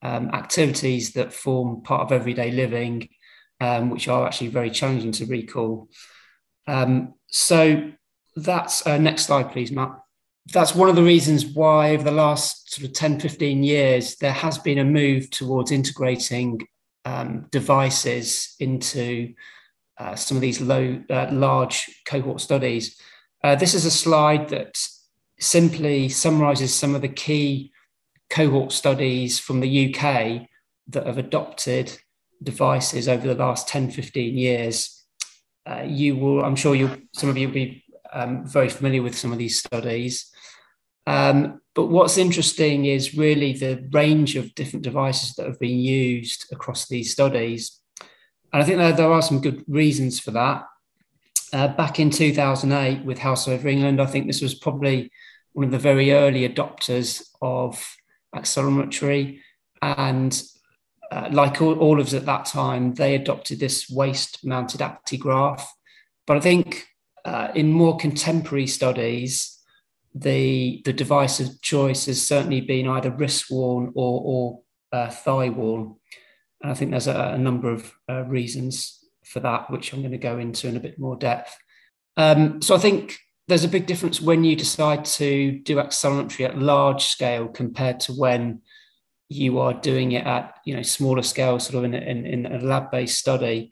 um, 0.03 0.29
activities 0.35 1.15
that 1.15 1.33
form 1.33 1.81
part 1.81 2.03
of 2.03 2.13
everyday 2.13 2.51
living, 2.51 3.09
um, 3.63 3.89
which 3.89 4.09
are 4.09 4.27
actually 4.27 4.49
very 4.49 4.71
challenging 4.71 5.13
to 5.13 5.25
recall. 5.25 5.89
Um, 6.67 7.15
so 7.29 7.93
that's 8.37 8.87
uh, 8.87 8.99
next 8.99 9.25
slide, 9.25 9.53
please, 9.53 9.73
Matt. 9.73 9.99
That's 10.53 10.75
one 10.75 10.89
of 10.89 10.97
the 10.97 11.03
reasons 11.03 11.45
why 11.45 11.91
over 11.91 12.05
the 12.05 12.13
last 12.13 12.73
sort 12.73 12.87
of 12.87 12.95
10, 12.95 13.21
15 13.21 13.63
years, 13.63 14.17
there 14.17 14.33
has 14.33 14.59
been 14.59 14.79
a 14.79 14.85
move 14.85 15.31
towards 15.31 15.73
integrating 15.73 16.61
um, 17.05 17.47
devices 17.51 18.55
into 18.61 19.35
uh, 19.99 20.15
some 20.15 20.37
of 20.37 20.41
these 20.41 20.61
low, 20.61 21.03
uh, 21.11 21.29
large 21.33 22.03
cohort 22.05 22.41
studies. 22.41 23.01
Uh, 23.43 23.55
this 23.57 23.75
is 23.75 23.85
a 23.85 23.91
slide 23.91 24.49
that 24.51 24.79
simply 25.39 26.09
summarizes 26.09 26.75
some 26.75 26.95
of 26.95 27.03
the 27.03 27.09
key 27.09 27.73
cohort 28.31 28.73
studies 28.73 29.39
from 29.39 29.61
the 29.61 29.95
UK 29.95 30.49
that 30.89 31.07
have 31.07 31.19
adopted 31.19 31.97
devices 32.43 33.09
over 33.09 33.27
the 33.27 33.35
last 33.35 33.69
10, 33.69 33.91
15 33.91 34.37
years. 34.37 35.05
Uh, 35.65 35.83
you 35.85 36.17
will, 36.17 36.45
I'm 36.45 36.57
sure 36.57 36.75
you, 36.75 37.09
some 37.13 37.29
of 37.29 37.37
you 37.37 37.49
will 37.49 37.55
be 37.55 37.85
um, 38.13 38.47
very 38.47 38.69
familiar 38.69 39.03
with 39.03 39.17
some 39.17 39.33
of 39.33 39.39
these 39.39 39.59
studies. 39.59 40.31
Um, 41.07 41.61
but 41.75 41.87
what's 41.87 42.19
interesting 42.19 42.87
is 42.87 43.17
really 43.17 43.53
the 43.53 43.87
range 43.93 44.35
of 44.37 44.55
different 44.55 44.83
devices 44.83 45.35
that 45.35 45.47
have 45.47 45.61
been 45.61 45.79
used 45.79 46.47
across 46.51 46.89
these 46.89 47.13
studies. 47.13 47.81
And 48.53 48.63
I 48.63 48.67
think 48.67 48.79
there, 48.79 48.93
there 48.93 49.13
are 49.13 49.23
some 49.23 49.41
good 49.41 49.63
reasons 49.69 50.19
for 50.19 50.31
that. 50.33 50.65
Uh, 51.53 51.69
back 51.69 52.01
in 52.01 52.11
2008 52.11 53.05
with 53.05 53.19
Health 53.19 53.41
Survey 53.41 53.73
England, 53.73 54.01
I 54.01 54.07
think 54.07 54.27
this 54.27 54.41
was 54.41 54.55
probably 54.55 55.13
one 55.53 55.67
of 55.67 55.71
the 55.71 55.79
very 55.79 56.13
early 56.13 56.49
adopters 56.49 57.23
of 57.41 57.97
accelerometry. 58.35 59.41
And 59.81 60.43
uh, 61.13 61.29
like 61.31 61.63
all, 61.63 61.79
all, 61.79 62.01
of 62.01 62.07
us 62.09 62.15
at 62.15 62.27
that 62.27 62.47
time, 62.47 62.95
they 62.95 63.15
adopted 63.15 63.61
this 63.61 63.89
waist 63.89 64.45
mounted 64.45 64.81
actigraph. 64.81 65.63
But 66.27 66.39
I 66.39 66.41
think 66.41 66.87
uh, 67.25 67.49
in 67.55 67.71
more 67.71 67.97
contemporary 67.97 68.67
studies, 68.67 69.56
the, 70.19 70.83
the 70.85 70.93
device 70.93 71.41
of 71.41 71.61
choice 71.61 72.07
has 72.07 72.27
certainly 72.27 72.61
been 72.61 72.89
either 72.89 73.11
wrist 73.11 73.51
worn 73.51 73.93
or, 73.95 74.23
or 74.25 74.61
uh, 74.93 75.11
thigh 75.11 75.51
worn. 75.51 75.97
And 76.63 76.73
I 76.73 76.75
think 76.75 76.91
there's 76.91 77.07
a, 77.07 77.33
a 77.35 77.39
number 77.39 77.71
of 77.71 77.93
uh, 78.09 78.23
reasons 78.25 79.05
for 79.25 79.41
that, 79.41 79.71
which 79.71 79.93
I'm 79.93 80.01
going 80.01 80.13
to 80.13 80.19
go 80.19 80.39
into 80.39 80.69
in 80.69 80.77
a 80.77 80.81
bit 80.81 80.99
more 80.99 81.17
depth. 81.17 81.57
Um, 82.17 82.63
so 82.63 82.75
I 82.75 82.79
think 82.79 83.19
there's 83.49 83.65
a 83.65 83.69
big 83.69 83.87
difference 83.87 84.21
when 84.21 84.43
you 84.43 84.57
decide 84.57 85.05
to 85.05 85.59
do 85.61 85.77
accelerometry 85.77 86.45
at 86.45 86.59
large 86.59 87.05
scale 87.05 87.49
compared 87.49 88.01
to 88.01 88.13
when 88.13 88.63
you 89.29 89.59
are 89.59 89.75
doing 89.75 90.13
it 90.13 90.25
at 90.25 90.55
you 90.65 90.75
know 90.75 90.83
smaller 90.83 91.23
scale, 91.23 91.59
sort 91.59 91.85
of 91.85 91.85
in, 91.85 91.95
in, 91.95 92.27
in 92.27 92.47
a 92.47 92.59
lab-based 92.59 93.19
study. 93.19 93.71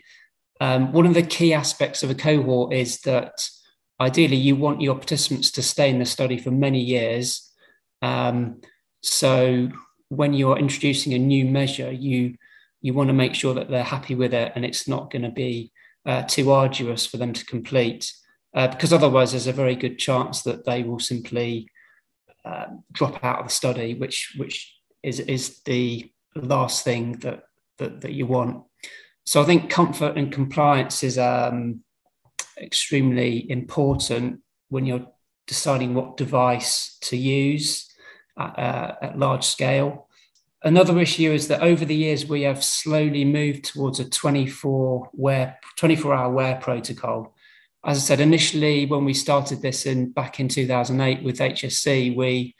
Um, 0.60 0.92
one 0.92 1.06
of 1.06 1.14
the 1.14 1.22
key 1.22 1.54
aspects 1.54 2.02
of 2.02 2.10
a 2.10 2.14
cohort 2.14 2.72
is 2.72 3.00
that 3.02 3.48
ideally 4.00 4.36
you 4.36 4.56
want 4.56 4.80
your 4.80 4.94
participants 4.94 5.50
to 5.52 5.62
stay 5.62 5.90
in 5.90 5.98
the 5.98 6.04
study 6.06 6.38
for 6.38 6.50
many 6.50 6.80
years. 6.80 7.50
Um, 8.02 8.60
so 9.02 9.70
when 10.08 10.32
you're 10.34 10.58
introducing 10.58 11.14
a 11.14 11.18
new 11.18 11.44
measure, 11.44 11.92
you 11.92 12.36
you 12.84 12.92
want 12.92 13.08
to 13.08 13.14
make 13.14 13.34
sure 13.34 13.54
that 13.54 13.70
they're 13.70 13.82
happy 13.82 14.14
with 14.14 14.34
it 14.34 14.52
and 14.54 14.62
it's 14.62 14.86
not 14.86 15.10
going 15.10 15.22
to 15.22 15.30
be 15.30 15.72
uh, 16.04 16.22
too 16.24 16.52
arduous 16.52 17.06
for 17.06 17.16
them 17.16 17.32
to 17.32 17.46
complete 17.46 18.12
uh, 18.54 18.68
because 18.68 18.92
otherwise 18.92 19.30
there's 19.30 19.46
a 19.46 19.52
very 19.52 19.74
good 19.74 19.98
chance 19.98 20.42
that 20.42 20.66
they 20.66 20.82
will 20.82 21.00
simply 21.00 21.66
uh, 22.44 22.66
drop 22.92 23.24
out 23.24 23.38
of 23.38 23.46
the 23.46 23.52
study 23.52 23.94
which 23.94 24.34
which 24.36 24.76
is 25.02 25.18
is 25.20 25.60
the 25.64 26.12
last 26.36 26.84
thing 26.84 27.12
that 27.20 27.44
that, 27.78 28.02
that 28.02 28.12
you 28.12 28.26
want 28.26 28.62
so 29.24 29.40
i 29.40 29.44
think 29.44 29.70
comfort 29.70 30.18
and 30.18 30.30
compliance 30.30 31.02
is 31.02 31.16
um, 31.18 31.82
extremely 32.58 33.50
important 33.50 34.40
when 34.68 34.86
you're 34.86 35.06
deciding 35.46 35.94
what 35.94 36.16
device 36.16 36.96
to 37.02 37.16
use 37.16 37.92
at, 38.38 38.58
uh, 38.58 38.94
at 39.02 39.18
large 39.18 39.44
scale 39.44 40.08
Another 40.64 40.98
issue 40.98 41.30
is 41.30 41.48
that 41.48 41.60
over 41.60 41.84
the 41.84 41.94
years, 41.94 42.26
we 42.26 42.40
have 42.42 42.64
slowly 42.64 43.22
moved 43.22 43.66
towards 43.66 44.00
a 44.00 44.08
24 44.08 45.10
wear, 45.12 45.58
24 45.76 46.14
hour 46.14 46.32
wear 46.32 46.56
protocol. 46.56 47.36
As 47.84 47.98
I 47.98 48.00
said, 48.00 48.20
initially, 48.20 48.86
when 48.86 49.04
we 49.04 49.12
started 49.12 49.60
this 49.60 49.84
in 49.84 50.10
back 50.10 50.40
in 50.40 50.48
2008 50.48 51.22
with 51.22 51.38
HSE, 51.38 52.16
we 52.16 52.56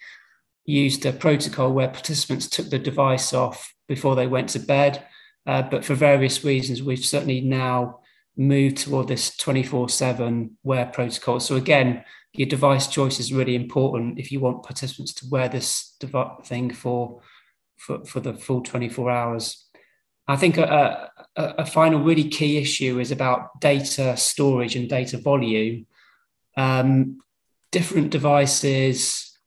used 0.66 1.06
a 1.06 1.14
protocol 1.14 1.72
where 1.72 1.88
participants 1.88 2.46
took 2.46 2.68
the 2.68 2.78
device 2.78 3.32
off 3.32 3.72
before 3.88 4.14
they 4.16 4.26
went 4.26 4.50
to 4.50 4.58
bed. 4.58 5.02
Uh, 5.46 5.62
but 5.62 5.82
for 5.82 5.94
various 5.94 6.44
reasons, 6.44 6.82
we've 6.82 7.04
certainly 7.04 7.40
now 7.40 8.00
moved 8.36 8.78
toward 8.78 9.08
this 9.08 9.36
24 9.36 9.88
7 9.88 10.56
wear 10.62 10.86
protocol. 10.86 11.40
So, 11.40 11.56
again, 11.56 12.04
your 12.32 12.48
device 12.48 12.88
choice 12.88 13.20
is 13.20 13.32
really 13.32 13.54
important 13.54 14.18
if 14.18 14.32
you 14.32 14.40
want 14.40 14.64
participants 14.64 15.14
to 15.14 15.26
wear 15.30 15.48
this 15.48 15.96
thing 16.44 16.72
for 16.72 17.20
for, 17.76 18.04
for 18.04 18.20
the 18.20 18.34
full 18.34 18.62
24 18.62 19.10
hours. 19.10 19.66
I 20.26 20.36
think 20.36 20.56
a, 20.56 21.10
a, 21.36 21.42
a, 21.42 21.66
final 21.66 22.00
really 22.00 22.28
key 22.28 22.56
issue 22.56 22.98
is 22.98 23.10
about 23.10 23.60
data 23.60 24.16
storage 24.16 24.74
and 24.74 24.88
data 24.88 25.18
volume. 25.18 25.86
Um, 26.56 27.18
different 27.70 28.10
devices 28.10 29.38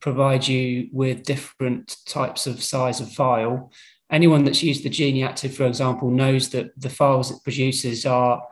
provide 0.00 0.46
you 0.46 0.88
with 0.92 1.22
different 1.22 1.96
types 2.06 2.46
of 2.46 2.62
size 2.62 3.00
of 3.00 3.12
file. 3.12 3.72
Anyone 4.10 4.44
that's 4.44 4.62
used 4.62 4.82
the 4.82 4.90
GENEActiv, 4.90 5.52
for 5.52 5.66
example, 5.66 6.10
knows 6.10 6.50
that 6.50 6.78
the 6.80 6.90
files 6.90 7.30
it 7.30 7.42
produces 7.44 8.04
are 8.04 8.42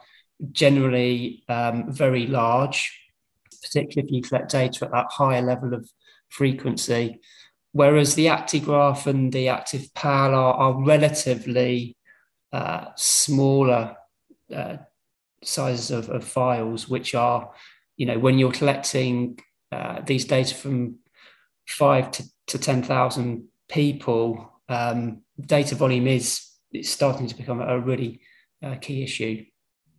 generally 0.53 1.43
um, 1.49 1.93
very 1.93 2.27
large, 2.27 3.01
particularly 3.63 4.09
if 4.09 4.13
you 4.13 4.23
collect 4.23 4.53
data 4.53 4.85
at 4.85 4.93
that 4.93 5.07
higher 5.11 5.43
level 5.43 5.75
of 5.75 5.91
frequency. 6.29 7.21
Whereas 7.73 8.15
the 8.15 8.27
Actigraph 8.27 9.07
and 9.07 9.33
the 9.33 9.47
activPAL 9.47 10.33
are, 10.33 10.55
are 10.55 10.85
relatively 10.85 11.97
uh, 12.53 12.87
smaller 12.97 13.97
uh, 14.55 14.77
sizes 15.45 15.91
of, 15.91 16.09
of, 16.09 16.25
files, 16.25 16.89
which 16.89 17.15
are, 17.15 17.51
you 17.97 18.07
know, 18.07 18.19
when 18.19 18.39
you're 18.39 18.53
collecting 18.53 19.39
uh, 19.71 20.01
these 20.01 20.25
data 20.25 20.55
from 20.55 20.97
five 21.67 22.11
to, 22.13 22.25
to 22.47 22.59
10,000 22.59 23.47
people, 23.69 24.51
um, 24.69 25.21
data 25.41 25.75
volume 25.75 26.07
is 26.07 26.45
it's 26.73 26.91
starting 26.91 27.27
to 27.27 27.37
become 27.37 27.61
a 27.61 27.79
really 27.79 28.21
uh, 28.63 28.77
key 28.77 29.03
issue. 29.03 29.45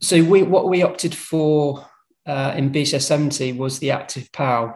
So 0.02 0.24
we, 0.24 0.44
what 0.44 0.70
we 0.70 0.84
opted 0.84 1.16
for 1.16 1.86
uh, 2.26 2.54
in 2.56 2.72
BCS 2.72 3.02
70 3.02 3.54
was 3.54 3.80
the 3.80 3.90
activPAL. 3.90 4.76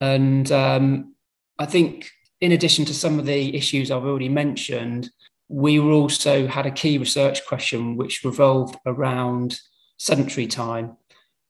And 0.00 0.50
um, 0.52 1.14
I 1.58 1.66
think 1.66 2.10
in 2.40 2.52
addition 2.52 2.84
to 2.86 2.94
some 2.94 3.18
of 3.18 3.26
the 3.26 3.56
issues 3.56 3.90
I've 3.90 4.04
already 4.04 4.28
mentioned, 4.28 5.10
we 5.48 5.80
also 5.80 6.46
had 6.46 6.66
a 6.66 6.70
key 6.70 6.98
research 6.98 7.44
question 7.46 7.96
which 7.96 8.24
revolved 8.24 8.76
around 8.86 9.58
sedentary 9.96 10.46
time. 10.46 10.96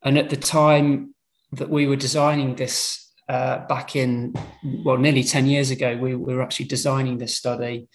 And 0.02 0.16
at 0.16 0.30
the 0.30 0.36
time 0.36 1.14
that 1.52 1.68
we 1.68 1.86
were 1.86 1.96
designing 1.96 2.54
this 2.54 3.12
uh, 3.28 3.66
back 3.66 3.96
in, 3.96 4.34
well, 4.84 4.96
nearly 4.96 5.24
10 5.24 5.46
years 5.46 5.70
ago, 5.70 5.96
we, 5.96 6.14
we, 6.14 6.34
were 6.34 6.42
actually 6.42 6.66
designing 6.66 7.18
this 7.18 7.36
study. 7.36 7.88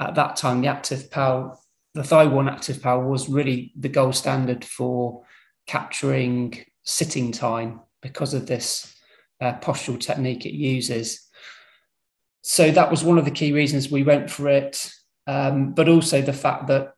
At 0.00 0.14
that 0.16 0.36
time, 0.36 0.60
the 0.60 0.68
activPAL, 0.68 1.56
the 1.94 2.04
Thigh-worn 2.04 2.46
activPAL 2.46 3.08
was 3.08 3.28
really 3.28 3.72
the 3.78 3.88
gold 3.88 4.16
standard 4.16 4.64
for 4.64 5.24
capturing 5.66 6.64
sitting 6.82 7.32
time 7.32 7.80
because 8.02 8.34
of 8.34 8.46
this 8.46 8.94
uh, 9.40 9.54
postural 9.60 9.98
technique 9.98 10.44
it 10.44 10.52
uses 10.52 11.24
so 12.46 12.70
that 12.70 12.90
was 12.90 13.02
one 13.02 13.16
of 13.16 13.24
the 13.24 13.30
key 13.30 13.52
reasons 13.52 13.90
we 13.90 14.02
went 14.02 14.30
for 14.30 14.48
it. 14.48 14.92
Um, 15.26 15.72
but 15.72 15.88
also 15.88 16.20
the 16.20 16.34
fact 16.34 16.66
that, 16.66 16.92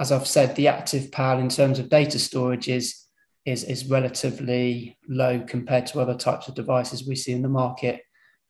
as 0.00 0.10
I've 0.10 0.26
said, 0.26 0.56
the 0.56 0.64
activPAL 0.64 1.40
in 1.40 1.50
terms 1.50 1.78
of 1.78 1.90
data 1.90 2.18
storage 2.18 2.68
is, 2.68 3.04
is, 3.44 3.64
is 3.64 3.90
relatively 3.90 4.96
low 5.06 5.40
compared 5.40 5.84
to 5.88 6.00
other 6.00 6.14
types 6.14 6.48
of 6.48 6.54
devices 6.54 7.06
we 7.06 7.16
see 7.16 7.32
in 7.32 7.42
the 7.42 7.50
market 7.50 8.00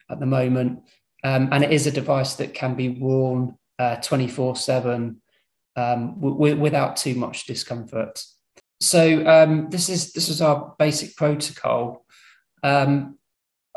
at 0.09 0.21
the 0.21 0.26
moment. 0.26 0.85
Um, 1.25 1.49
and 1.50 1.64
it 1.64 1.73
is 1.73 1.88
a 1.88 1.90
device 1.90 2.35
that 2.37 2.54
can 2.54 2.76
be 2.76 2.88
worn 2.88 3.59
uh, 3.78 3.97
24 3.97 4.56
7 4.56 5.20
um, 5.76 6.20
w- 6.20 6.56
without 6.56 6.97
too 6.97 7.14
much 7.14 7.47
discomfort. 7.47 8.23
So 8.80 9.26
um, 9.26 9.70
this 9.70 9.88
is 9.88 10.12
this 10.12 10.28
is 10.28 10.40
our 10.40 10.75
basic 10.78 11.16
protocol. 11.16 12.04
Um, 12.62 13.18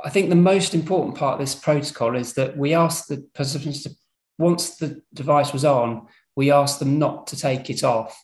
I 0.03 0.09
think 0.09 0.29
the 0.29 0.35
most 0.35 0.73
important 0.73 1.15
part 1.15 1.33
of 1.33 1.39
this 1.39 1.55
protocol 1.55 2.15
is 2.15 2.33
that 2.33 2.57
we 2.57 2.73
ask 2.73 3.07
the 3.07 3.27
participants 3.33 3.83
to, 3.83 3.91
once 4.37 4.77
the 4.77 5.01
device 5.13 5.53
was 5.53 5.63
on, 5.63 6.07
we 6.35 6.51
asked 6.51 6.79
them 6.79 6.97
not 6.97 7.27
to 7.27 7.37
take 7.37 7.69
it 7.69 7.83
off. 7.83 8.23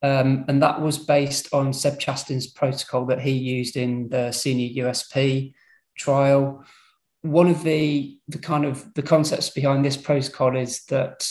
Um, 0.00 0.44
and 0.46 0.62
that 0.62 0.80
was 0.80 0.96
based 0.96 1.52
on 1.52 1.72
Seb 1.72 1.98
Chastin's 1.98 2.46
protocol 2.46 3.06
that 3.06 3.20
he 3.20 3.32
used 3.32 3.76
in 3.76 4.08
the 4.08 4.30
senior 4.30 4.84
USP 4.84 5.54
trial. 5.96 6.64
One 7.22 7.48
of 7.48 7.62
the, 7.62 8.18
the 8.28 8.38
kind 8.38 8.64
of 8.64 8.94
the 8.94 9.02
concepts 9.02 9.50
behind 9.50 9.84
this 9.84 9.96
protocol 9.96 10.56
is 10.56 10.84
that 10.86 11.28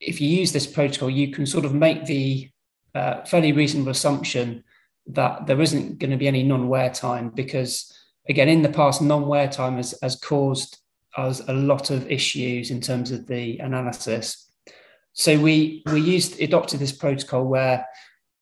if 0.00 0.20
you 0.20 0.28
use 0.28 0.52
this 0.52 0.66
protocol, 0.66 1.10
you 1.10 1.32
can 1.32 1.46
sort 1.46 1.64
of 1.64 1.74
make 1.74 2.06
the 2.06 2.50
uh, 2.94 3.24
fairly 3.24 3.52
reasonable 3.52 3.90
assumption 3.90 4.64
that 5.08 5.46
there 5.46 5.60
isn't 5.60 5.98
going 5.98 6.10
to 6.10 6.16
be 6.16 6.28
any 6.28 6.42
non-wear 6.42 6.90
time 6.90 7.30
because 7.30 7.92
again 8.28 8.48
in 8.48 8.62
the 8.62 8.68
past 8.68 9.00
non-wear 9.00 9.48
time 9.48 9.76
has, 9.76 9.94
has 10.02 10.16
caused 10.16 10.78
us 11.16 11.40
a 11.48 11.52
lot 11.52 11.90
of 11.90 12.10
issues 12.10 12.70
in 12.70 12.80
terms 12.80 13.10
of 13.10 13.26
the 13.26 13.58
analysis. 13.58 14.50
So 15.14 15.38
we 15.38 15.82
we 15.86 16.00
used 16.00 16.40
adopted 16.40 16.78
this 16.80 16.92
protocol 16.92 17.44
where 17.44 17.86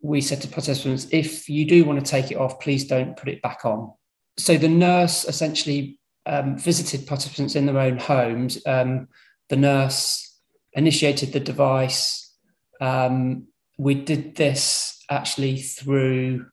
we 0.02 0.20
said 0.20 0.42
to 0.42 0.48
participants 0.48 1.06
if 1.10 1.48
you 1.48 1.64
do 1.64 1.84
want 1.84 2.04
to 2.04 2.10
take 2.10 2.30
it 2.30 2.36
off 2.36 2.60
please 2.60 2.86
don't 2.86 3.16
put 3.16 3.28
it 3.28 3.40
back 3.42 3.64
on. 3.64 3.92
So 4.36 4.58
the 4.58 4.68
nurse 4.68 5.24
essentially 5.24 5.98
um, 6.26 6.58
visited 6.58 7.06
participants 7.06 7.54
in 7.54 7.66
their 7.66 7.78
own 7.78 7.98
homes. 7.98 8.58
Um, 8.66 9.08
the 9.48 9.56
nurse 9.56 10.38
initiated 10.72 11.32
the 11.32 11.40
device. 11.40 12.34
Um, 12.80 13.46
we 13.78 13.94
did 13.94 14.36
this 14.36 15.02
actually 15.08 15.58
through 15.58 16.46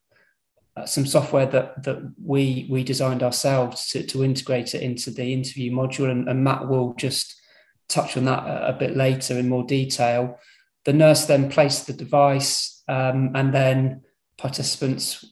uh, 0.76 0.86
some 0.86 1.06
software 1.06 1.46
that 1.46 1.84
that 1.84 2.14
we 2.24 2.68
we 2.70 2.84
designed 2.84 3.22
ourselves 3.22 3.90
to, 3.90 4.04
to 4.08 4.24
integrate 4.24 4.74
it 4.74 4.82
into 4.82 5.12
the 5.12 5.34
interview 5.34 5.72
module. 5.72 6.10
And, 6.10 6.28
and 6.28 6.44
Matt 6.44 6.68
will 6.68 6.94
just 6.96 7.40
touch 7.88 8.18
on 8.18 8.26
that 8.26 8.46
a, 8.48 8.70
a, 8.70 8.74
bit 8.74 8.96
later 8.96 9.38
in 9.38 9.50
more 9.50 9.64
detail. 9.64 10.40
The 10.86 10.94
nurse 10.94 11.26
then 11.26 11.50
placed 11.50 11.88
the 11.88 11.94
device 11.94 12.82
um, 12.88 13.32
and 13.36 13.54
then 13.54 14.02
participants 14.38 15.24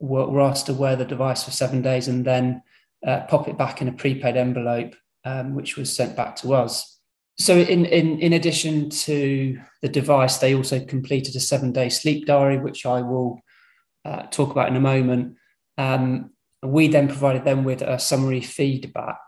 were, 0.00 0.26
were, 0.26 0.40
asked 0.40 0.66
to 0.66 0.74
wear 0.74 0.96
the 0.96 1.04
device 1.04 1.44
for 1.44 1.50
seven 1.50 1.80
days 1.80 2.08
and 2.08 2.24
then 2.24 2.62
uh, 3.06 3.20
pop 3.28 3.48
it 3.48 3.58
back 3.58 3.80
in 3.80 3.88
a 3.88 3.92
prepaid 3.92 4.36
envelope, 4.36 4.94
um, 5.24 5.54
which 5.54 5.76
was 5.76 5.94
sent 5.94 6.16
back 6.16 6.36
to 6.36 6.54
us. 6.54 6.98
So, 7.38 7.56
in, 7.56 7.84
in, 7.84 8.18
in 8.18 8.32
addition 8.32 8.90
to 8.90 9.60
the 9.80 9.88
device, 9.88 10.38
they 10.38 10.54
also 10.54 10.84
completed 10.84 11.36
a 11.36 11.40
seven 11.40 11.72
day 11.72 11.88
sleep 11.88 12.26
diary, 12.26 12.58
which 12.58 12.84
I 12.84 13.00
will 13.02 13.40
uh, 14.04 14.22
talk 14.24 14.50
about 14.50 14.68
in 14.68 14.76
a 14.76 14.80
moment. 14.80 15.36
Um, 15.76 16.30
we 16.62 16.88
then 16.88 17.06
provided 17.06 17.44
them 17.44 17.62
with 17.62 17.82
a 17.82 17.98
summary 18.00 18.40
feedback. 18.40 19.20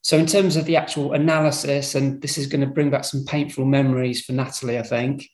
So, 0.00 0.16
in 0.16 0.26
terms 0.26 0.56
of 0.56 0.64
the 0.64 0.76
actual 0.76 1.12
analysis, 1.12 1.94
and 1.94 2.22
this 2.22 2.38
is 2.38 2.46
going 2.46 2.62
to 2.62 2.66
bring 2.66 2.90
back 2.90 3.04
some 3.04 3.24
painful 3.26 3.66
memories 3.66 4.24
for 4.24 4.32
Natalie, 4.32 4.78
I 4.78 4.82
think, 4.82 5.28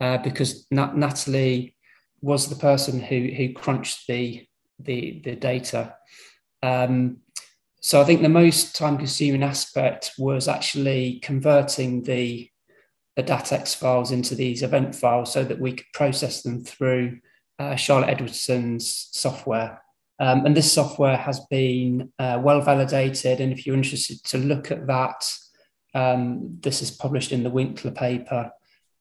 uh, 0.00 0.18
because 0.18 0.66
Natalie 0.70 1.74
was 2.20 2.48
the 2.48 2.56
person 2.56 3.00
who 3.00 3.30
who 3.36 3.52
crunched 3.52 4.06
the 4.06 4.46
the, 4.78 5.20
the 5.24 5.34
data. 5.34 5.96
Um, 6.62 7.18
so, 7.84 8.00
I 8.00 8.04
think 8.04 8.22
the 8.22 8.30
most 8.30 8.74
time-consuming 8.74 9.42
aspect 9.42 10.12
was 10.16 10.48
actually 10.48 11.20
converting 11.20 12.02
the 12.02 12.48
the 13.16 13.22
DATX 13.22 13.76
files 13.76 14.10
into 14.10 14.34
these 14.34 14.62
event 14.62 14.94
files 14.94 15.30
so 15.30 15.44
that 15.44 15.60
we 15.60 15.74
could 15.74 15.92
process 15.92 16.42
them 16.42 16.64
through 16.64 17.18
uh, 17.58 17.76
Charlotte 17.76 18.08
Edwardson's 18.08 19.10
software. 19.12 19.82
Um, 20.18 20.46
and 20.46 20.56
this 20.56 20.72
software 20.72 21.18
has 21.18 21.40
been 21.50 22.10
uh, 22.18 22.40
well 22.42 22.62
validated. 22.62 23.40
And 23.40 23.52
if 23.52 23.66
you're 23.66 23.76
interested 23.76 24.24
to 24.24 24.38
look 24.38 24.70
at 24.70 24.86
that, 24.86 25.30
um, 25.94 26.58
this 26.60 26.82
is 26.82 26.90
published 26.90 27.32
in 27.32 27.42
the 27.42 27.50
Winkler 27.50 27.90
paper 27.90 28.50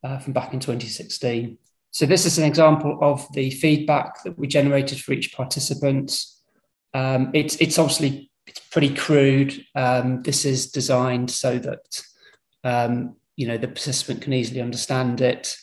uh, 0.04 0.18
from 0.20 0.34
back 0.34 0.54
in 0.54 0.60
2016. 0.60 1.58
So 1.92 2.06
this 2.06 2.26
is 2.26 2.38
an 2.38 2.44
example 2.44 2.98
of 3.02 3.26
the 3.34 3.50
feedback 3.50 4.24
that 4.24 4.38
we 4.38 4.48
generated 4.48 5.00
for 5.00 5.14
each 5.14 5.34
participant. 5.34 6.24
Um, 6.94 7.32
it's, 7.34 7.56
it's 7.58 7.80
obviously 7.80 8.32
it's 8.48 8.60
pretty 8.60 8.94
crude. 8.94 9.66
Um, 9.76 10.22
this 10.24 10.46
is 10.46 10.72
designed 10.72 11.32
so 11.32 11.60
that 11.60 12.04
um, 12.64 13.16
you 13.36 13.48
know 13.48 13.58
the 13.58 13.68
participant 13.68 14.22
can 14.22 14.34
easily 14.34 14.62
understand 14.62 15.22
it. 15.22 15.56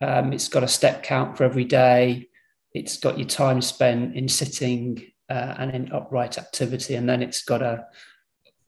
Um, 0.00 0.32
it's 0.32 0.48
got 0.48 0.62
a 0.62 0.68
step 0.68 1.02
count 1.02 1.36
for 1.36 1.44
every 1.44 1.64
day. 1.64 2.28
It's 2.72 2.98
got 2.98 3.18
your 3.18 3.28
time 3.28 3.62
spent 3.62 4.16
in 4.16 4.28
sitting 4.28 5.06
uh, 5.30 5.54
and 5.58 5.74
in 5.74 5.92
upright 5.92 6.38
activity, 6.38 6.94
and 6.94 7.08
then 7.08 7.22
it's 7.22 7.42
got 7.42 7.62
a 7.62 7.86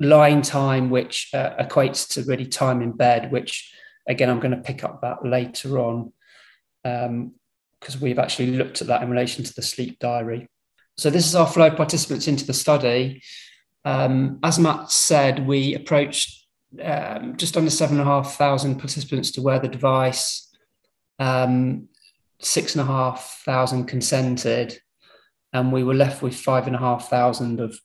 line 0.01 0.43
time 0.43 0.91
which 0.91 1.31
uh, 1.35 1.57
equates 1.57 2.09
to 2.15 2.23
really 2.23 2.47
time 2.47 2.81
in 2.81 2.93
bed. 2.93 3.31
Which 3.31 3.73
again, 4.09 4.31
I'm 4.31 4.41
going 4.41 4.57
to 4.57 4.63
pick 4.63 4.85
up 4.85 5.03
that 5.03 5.25
later 5.25 5.79
on 5.79 6.13
because 6.83 7.95
um, 7.95 8.01
we've 8.01 8.19
actually 8.19 8.53
looked 8.53 8.81
at 8.81 8.89
that 8.89 9.03
in 9.03 9.11
relation 9.11 9.45
to 9.45 9.55
the 9.55 9.63
sleep 9.63 9.99
diary. 9.99 10.49
So 10.97 11.11
this 11.11 11.27
is 11.27 11.35
our 11.35 11.47
flow 11.47 11.69
of 11.69 11.77
participants 11.77 12.27
into 12.27 12.45
the 12.45 12.55
study. 12.55 13.23
Um, 13.85 14.39
as 14.43 14.59
Matt 14.59 14.91
said, 14.91 15.47
we 15.47 15.75
approached 15.75 16.47
um, 16.83 17.37
just 17.37 17.57
under 17.57 17.71
seven 17.71 17.99
and 17.99 18.09
a 18.09 18.11
half 18.11 18.37
thousand 18.37 18.77
participants 18.77 19.31
to 19.33 19.43
wear 19.43 19.59
the 19.59 19.69
device 19.69 20.49
um, 21.19 21.89
six 22.41 22.75
and 22.75 22.83
a 22.83 22.87
half 22.87 23.43
thousand 23.45 23.87
consented, 23.87 24.81
and 25.53 25.73
we 25.73 25.85
were 25.85 25.95
left 25.95 26.23
with 26.23 26.35
five 26.35 26.67
and 26.67 26.77
a 26.77 26.79
half 26.79 27.09
thousand 27.09 27.61
of 27.61 27.79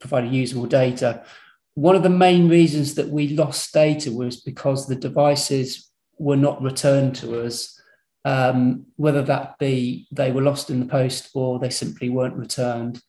provided 0.00 0.32
usable 0.32 0.66
data. 0.66 1.24
One 1.74 1.96
of 1.96 2.02
the 2.02 2.10
main 2.10 2.48
reasons 2.48 2.94
that 2.96 3.08
we 3.08 3.28
lost 3.28 3.72
data 3.72 4.10
was 4.10 4.40
because 4.40 4.86
the 4.86 4.96
devices 4.96 5.90
were 6.18 6.36
not 6.36 6.60
returned 6.62 7.14
to 7.16 7.42
us, 7.42 7.80
um, 8.24 8.86
whether 8.96 9.22
that 9.22 9.58
be 9.58 10.06
they 10.10 10.32
were 10.32 10.42
lost 10.42 10.68
in 10.70 10.80
the 10.80 10.86
post 10.86 11.30
or 11.34 11.58
they 11.58 11.70
simply 11.70 12.10
weren't 12.10 12.36
returned. 12.36 13.00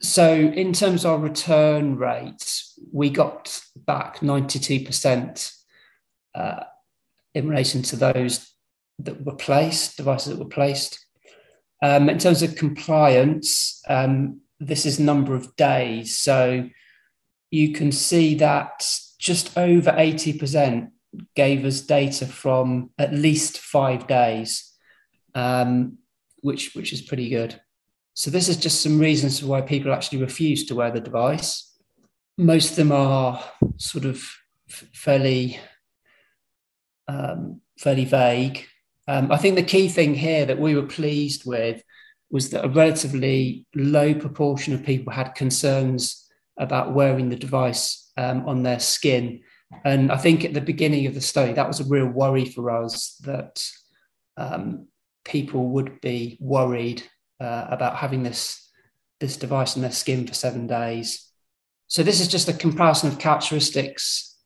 So, 0.00 0.32
in 0.32 0.72
terms 0.72 1.04
of 1.04 1.22
return 1.22 1.96
rates, 1.96 2.78
we 2.92 3.10
got 3.10 3.60
back 3.76 4.20
92% 4.20 5.52
uh, 6.34 6.64
in 7.34 7.48
relation 7.48 7.82
to 7.82 7.96
those 7.96 8.52
that 9.00 9.24
were 9.24 9.34
placed, 9.34 9.96
devices 9.96 10.32
that 10.32 10.42
were 10.42 10.50
placed. 10.50 11.04
Um, 11.82 12.08
in 12.08 12.18
terms 12.18 12.42
of 12.42 12.56
compliance, 12.56 13.82
um, 13.88 14.40
this 14.60 14.86
is 14.86 15.00
number 15.00 15.34
of 15.34 15.54
days. 15.56 16.18
So 16.18 16.68
you 17.50 17.72
can 17.72 17.92
see 17.92 18.34
that 18.36 18.88
just 19.18 19.56
over 19.56 19.90
80% 19.90 20.90
gave 21.34 21.64
us 21.64 21.80
data 21.80 22.26
from 22.26 22.90
at 22.98 23.12
least 23.12 23.58
five 23.58 24.06
days, 24.06 24.72
um, 25.34 25.98
which, 26.42 26.74
which 26.74 26.92
is 26.92 27.02
pretty 27.02 27.28
good. 27.28 27.60
So 28.18 28.32
this 28.32 28.48
is 28.48 28.56
just 28.56 28.82
some 28.82 28.98
reasons 28.98 29.44
why 29.44 29.60
people 29.60 29.92
actually 29.92 30.20
refuse 30.20 30.66
to 30.66 30.74
wear 30.74 30.90
the 30.90 30.98
device. 30.98 31.72
Most 32.36 32.70
of 32.70 32.76
them 32.76 32.90
are 32.90 33.40
sort 33.76 34.04
of 34.04 34.28
fairly 34.68 35.60
um, 37.06 37.60
fairly 37.78 38.04
vague. 38.04 38.66
Um, 39.06 39.30
I 39.30 39.36
think 39.36 39.54
the 39.54 39.62
key 39.62 39.88
thing 39.88 40.16
here 40.16 40.44
that 40.46 40.58
we 40.58 40.74
were 40.74 40.88
pleased 40.88 41.46
with 41.46 41.80
was 42.28 42.50
that 42.50 42.64
a 42.64 42.68
relatively 42.68 43.66
low 43.76 44.12
proportion 44.14 44.74
of 44.74 44.82
people 44.82 45.12
had 45.12 45.36
concerns 45.36 46.28
about 46.58 46.94
wearing 46.94 47.28
the 47.28 47.36
device 47.36 48.10
um, 48.16 48.48
on 48.48 48.64
their 48.64 48.80
skin. 48.80 49.42
And 49.84 50.10
I 50.10 50.16
think 50.16 50.44
at 50.44 50.54
the 50.54 50.60
beginning 50.60 51.06
of 51.06 51.14
the 51.14 51.20
study, 51.20 51.52
that 51.52 51.68
was 51.68 51.78
a 51.78 51.88
real 51.88 52.08
worry 52.08 52.46
for 52.46 52.82
us 52.82 53.14
that 53.22 53.64
um, 54.36 54.88
people 55.24 55.68
would 55.68 56.00
be 56.00 56.36
worried 56.40 57.04
uh, 57.40 57.66
about 57.68 57.96
having 57.96 58.22
this, 58.22 58.70
this 59.20 59.36
device 59.36 59.76
in 59.76 59.82
their 59.82 59.92
skin 59.92 60.26
for 60.26 60.34
seven 60.34 60.66
days. 60.66 61.30
So, 61.86 62.02
this 62.02 62.20
is 62.20 62.28
just 62.28 62.48
a 62.48 62.52
comparison 62.52 63.08
of 63.08 63.18
characteristics 63.18 64.36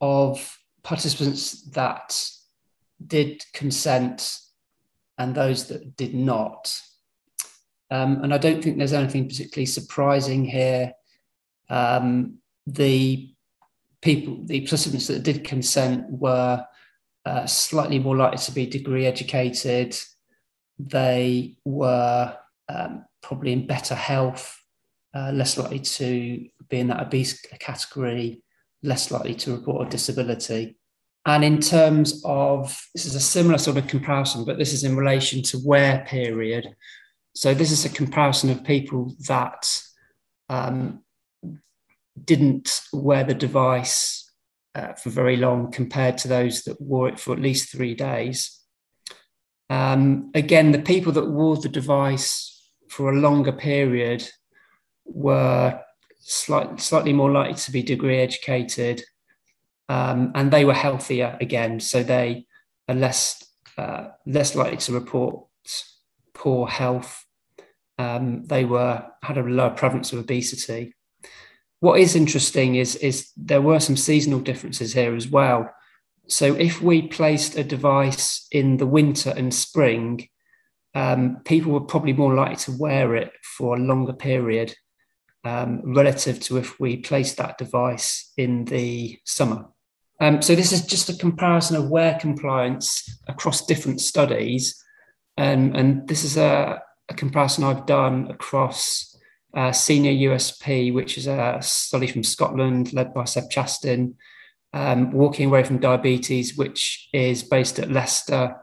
of 0.00 0.58
participants 0.82 1.62
that 1.70 2.28
did 3.04 3.44
consent 3.52 4.38
and 5.18 5.34
those 5.34 5.66
that 5.68 5.96
did 5.96 6.14
not. 6.14 6.80
Um, 7.90 8.22
and 8.22 8.34
I 8.34 8.38
don't 8.38 8.62
think 8.62 8.78
there's 8.78 8.92
anything 8.92 9.28
particularly 9.28 9.66
surprising 9.66 10.44
here. 10.44 10.92
Um, 11.70 12.38
the 12.66 13.34
people, 14.02 14.44
the 14.44 14.60
participants 14.60 15.06
that 15.08 15.22
did 15.22 15.44
consent 15.44 16.06
were 16.10 16.64
uh, 17.24 17.46
slightly 17.46 17.98
more 17.98 18.16
likely 18.16 18.38
to 18.38 18.52
be 18.52 18.66
degree 18.66 19.06
educated. 19.06 19.98
They 20.78 21.56
were 21.64 22.36
um, 22.68 23.04
probably 23.22 23.52
in 23.52 23.66
better 23.66 23.94
health, 23.94 24.60
uh, 25.14 25.32
less 25.32 25.58
likely 25.58 25.80
to 25.80 26.46
be 26.68 26.78
in 26.78 26.88
that 26.88 27.00
obese 27.00 27.40
category, 27.58 28.42
less 28.82 29.10
likely 29.10 29.34
to 29.34 29.52
report 29.52 29.86
a 29.86 29.90
disability. 29.90 30.78
And 31.26 31.44
in 31.44 31.60
terms 31.60 32.22
of, 32.24 32.80
this 32.94 33.04
is 33.04 33.14
a 33.14 33.20
similar 33.20 33.58
sort 33.58 33.76
of 33.76 33.86
comparison, 33.86 34.44
but 34.44 34.56
this 34.56 34.72
is 34.72 34.84
in 34.84 34.96
relation 34.96 35.42
to 35.44 35.60
wear 35.64 36.04
period. 36.08 36.74
So 37.34 37.54
this 37.54 37.70
is 37.70 37.84
a 37.84 37.90
comparison 37.90 38.50
of 38.50 38.64
people 38.64 39.14
that 39.26 39.82
um, 40.48 41.02
didn't 42.24 42.80
wear 42.92 43.24
the 43.24 43.34
device 43.34 44.32
uh, 44.74 44.94
for 44.94 45.10
very 45.10 45.36
long 45.36 45.70
compared 45.70 46.18
to 46.18 46.28
those 46.28 46.62
that 46.64 46.80
wore 46.80 47.08
it 47.08 47.20
for 47.20 47.32
at 47.32 47.40
least 47.40 47.70
three 47.70 47.94
days. 47.94 48.57
Um, 49.70 50.30
again, 50.34 50.72
the 50.72 50.78
people 50.78 51.12
that 51.12 51.30
wore 51.30 51.56
the 51.56 51.68
device 51.68 52.70
for 52.88 53.10
a 53.10 53.20
longer 53.20 53.52
period 53.52 54.28
were 55.04 55.80
slight, 56.20 56.80
slightly 56.80 57.12
more 57.12 57.30
likely 57.30 57.54
to 57.54 57.72
be 57.72 57.82
degree 57.82 58.18
educated, 58.18 59.02
um, 59.88 60.32
and 60.34 60.50
they 60.50 60.64
were 60.64 60.74
healthier 60.74 61.36
again, 61.40 61.80
so 61.80 62.02
they 62.02 62.46
are 62.88 62.94
less 62.94 63.44
uh, 63.76 64.08
less 64.26 64.54
likely 64.54 64.76
to 64.76 64.92
report 64.92 65.46
poor 66.34 66.66
health. 66.66 67.24
Um, 67.98 68.44
they 68.44 68.64
were 68.64 69.04
had 69.22 69.38
a 69.38 69.42
lower 69.42 69.70
prevalence 69.70 70.12
of 70.12 70.20
obesity. 70.20 70.94
What 71.80 72.00
is 72.00 72.16
interesting 72.16 72.76
is 72.76 72.96
is 72.96 73.30
there 73.36 73.62
were 73.62 73.80
some 73.80 73.96
seasonal 73.96 74.40
differences 74.40 74.92
here 74.94 75.14
as 75.14 75.28
well. 75.28 75.70
So 76.28 76.54
if 76.54 76.82
we 76.82 77.08
placed 77.08 77.56
a 77.56 77.64
device 77.64 78.46
in 78.52 78.76
the 78.76 78.86
winter 78.86 79.32
and 79.36 79.52
spring, 79.52 80.28
um, 80.94 81.38
people 81.44 81.72
were 81.72 81.80
probably 81.80 82.12
more 82.12 82.34
likely 82.34 82.56
to 82.56 82.78
wear 82.78 83.14
it 83.16 83.32
for 83.42 83.76
a 83.76 83.80
longer 83.80 84.12
period 84.12 84.74
um, 85.44 85.80
relative 85.84 86.40
to 86.40 86.58
if 86.58 86.78
we 86.78 86.98
placed 86.98 87.38
that 87.38 87.56
device 87.56 88.32
in 88.36 88.66
the 88.66 89.18
summer. 89.24 89.66
Um, 90.20 90.42
so 90.42 90.54
this 90.54 90.72
is 90.72 90.84
just 90.84 91.08
a 91.08 91.16
comparison 91.16 91.76
of 91.76 91.88
wear 91.88 92.18
compliance 92.20 93.20
across 93.28 93.64
different 93.64 94.00
studies. 94.00 94.82
Um, 95.36 95.74
and 95.74 96.08
this 96.08 96.24
is 96.24 96.36
a, 96.36 96.82
a, 97.08 97.14
comparison 97.14 97.62
I've 97.62 97.86
done 97.86 98.28
across 98.28 99.16
uh, 99.54 99.70
Senior 99.70 100.30
USP, 100.30 100.92
which 100.92 101.16
is 101.16 101.28
a 101.28 101.58
study 101.62 102.08
from 102.08 102.24
Scotland 102.24 102.92
led 102.92 103.14
by 103.14 103.24
Seb 103.24 103.44
Chastin, 103.48 104.14
um, 104.72 105.12
Walking 105.12 105.46
Away 105.48 105.64
from 105.64 105.78
Diabetes, 105.78 106.56
which 106.56 107.08
is 107.12 107.42
based 107.42 107.78
at 107.78 107.90
Leicester 107.90 108.56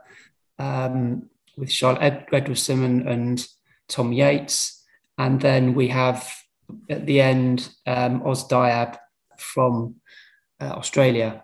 um, 0.59 1.29
with 1.57 1.71
Charlotte 1.71 2.01
Ed- 2.01 2.27
Edwardson 2.31 2.83
and, 2.83 3.07
and, 3.07 3.47
Tom 3.87 4.11
Yates. 4.11 4.83
And 5.19 5.39
then 5.39 5.75
we 5.75 5.89
have 5.89 6.27
at 6.89 7.05
the 7.05 7.21
end 7.21 7.69
um, 7.85 8.21
AusDiab 8.21 8.97
from 9.37 9.97
uh, 10.59 10.71
Australia. 10.71 11.43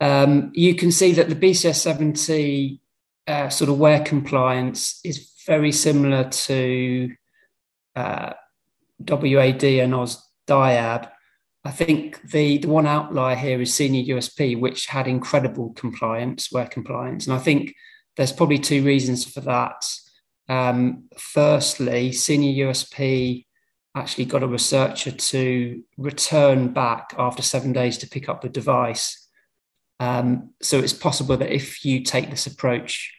Um, 0.00 0.50
you 0.54 0.74
can 0.74 0.90
see 0.90 1.12
that 1.12 1.28
the 1.28 1.36
BCS70 1.36 2.80
uh, 3.26 3.48
sort 3.50 3.68
of 3.68 3.78
wear 3.78 4.02
compliance 4.02 5.00
is 5.04 5.30
very 5.46 5.72
similar 5.72 6.24
to 6.30 7.14
uh, 7.94 8.32
WAD 9.00 9.64
and 9.64 9.92
AusDiab. 9.92 11.10
I 11.64 11.70
think 11.70 12.22
the, 12.30 12.58
the 12.58 12.68
one 12.68 12.86
outlier 12.86 13.36
here 13.36 13.60
is 13.60 13.74
Senior 13.74 14.16
USP, 14.16 14.58
which 14.58 14.86
had 14.86 15.06
incredible 15.06 15.70
compliance, 15.70 16.52
wear 16.52 16.66
compliance. 16.66 17.26
And 17.26 17.34
I 17.34 17.38
think 17.38 17.74
there's 18.16 18.32
probably 18.32 18.58
two 18.58 18.84
reasons 18.84 19.24
for 19.24 19.40
that. 19.40 19.84
Um, 20.48 21.04
firstly, 21.18 22.12
Senior 22.12 22.66
USP 22.66 23.44
actually 23.94 24.24
got 24.26 24.42
a 24.42 24.48
researcher 24.48 25.10
to 25.10 25.82
return 25.96 26.68
back 26.68 27.14
after 27.18 27.42
seven 27.42 27.72
days 27.72 27.98
to 27.98 28.08
pick 28.08 28.28
up 28.28 28.40
the 28.40 28.48
device. 28.48 29.28
Um, 30.00 30.50
so 30.62 30.78
it's 30.78 30.92
possible 30.92 31.36
that 31.36 31.52
if 31.52 31.84
you 31.84 32.02
take 32.02 32.30
this 32.30 32.46
approach, 32.46 33.12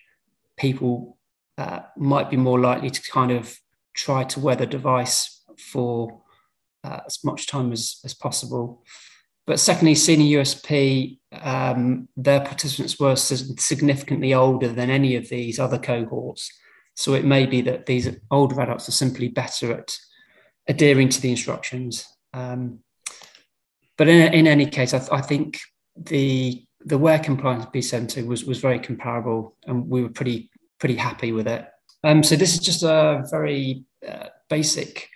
people 0.58 1.18
uh, 1.58 1.82
might 1.98 2.30
be 2.30 2.38
more 2.38 2.60
likely 2.60 2.90
to 2.90 3.02
kind 3.12 3.32
of 3.32 3.58
try 3.94 4.24
to 4.24 4.40
wear 4.40 4.56
the 4.56 4.66
device 4.66 5.44
for 5.72 6.22
uh, 6.84 7.00
as 7.06 7.20
much 7.24 7.48
time 7.48 7.72
as, 7.72 8.00
as 8.06 8.14
possible. 8.14 8.84
But 9.46 9.60
secondly, 9.60 9.96
senior 9.96 10.42
USP, 10.42 11.18
um, 11.42 12.08
their 12.16 12.40
participants 12.42 13.00
were 13.00 13.16
significantly 13.16 14.34
older 14.34 14.68
than 14.68 14.92
any 14.92 15.16
of 15.16 15.30
these 15.30 15.60
other 15.60 15.80
cohorts. 15.80 16.52
So 16.96 17.14
it 17.14 17.26
may 17.26 17.46
be 17.46 17.62
that 17.62 17.86
these 17.86 18.10
older 18.30 18.60
adults 18.62 18.90
are 18.90 18.94
simply 18.94 19.28
better 19.30 19.72
at 19.74 19.98
adhering 20.68 21.10
to 21.10 21.22
the 21.22 21.32
instructions. 21.32 22.08
Um, 22.34 22.80
but 23.98 24.08
in, 24.08 24.34
in 24.34 24.48
any 24.48 24.66
case, 24.66 24.94
I, 24.94 25.00
th- 25.00 25.12
I, 25.12 25.22
think 25.22 25.60
the 25.96 26.64
the 26.86 26.98
wear 26.98 27.20
compliance 27.20 27.66
B 27.74 27.82
Center 27.82 28.24
was 28.24 28.46
was 28.46 28.60
very 28.60 28.80
comparable, 28.80 29.58
and 29.66 29.90
we 29.90 30.04
were 30.04 30.10
pretty 30.10 30.52
pretty 30.80 30.96
happy 30.96 31.32
with 31.32 31.48
it. 31.48 31.66
Um, 32.04 32.24
so 32.24 32.36
this 32.36 32.54
is 32.54 32.60
just 32.60 32.84
a 32.84 33.26
very 33.32 33.84
uh, 34.08 34.28
basic 34.50 35.10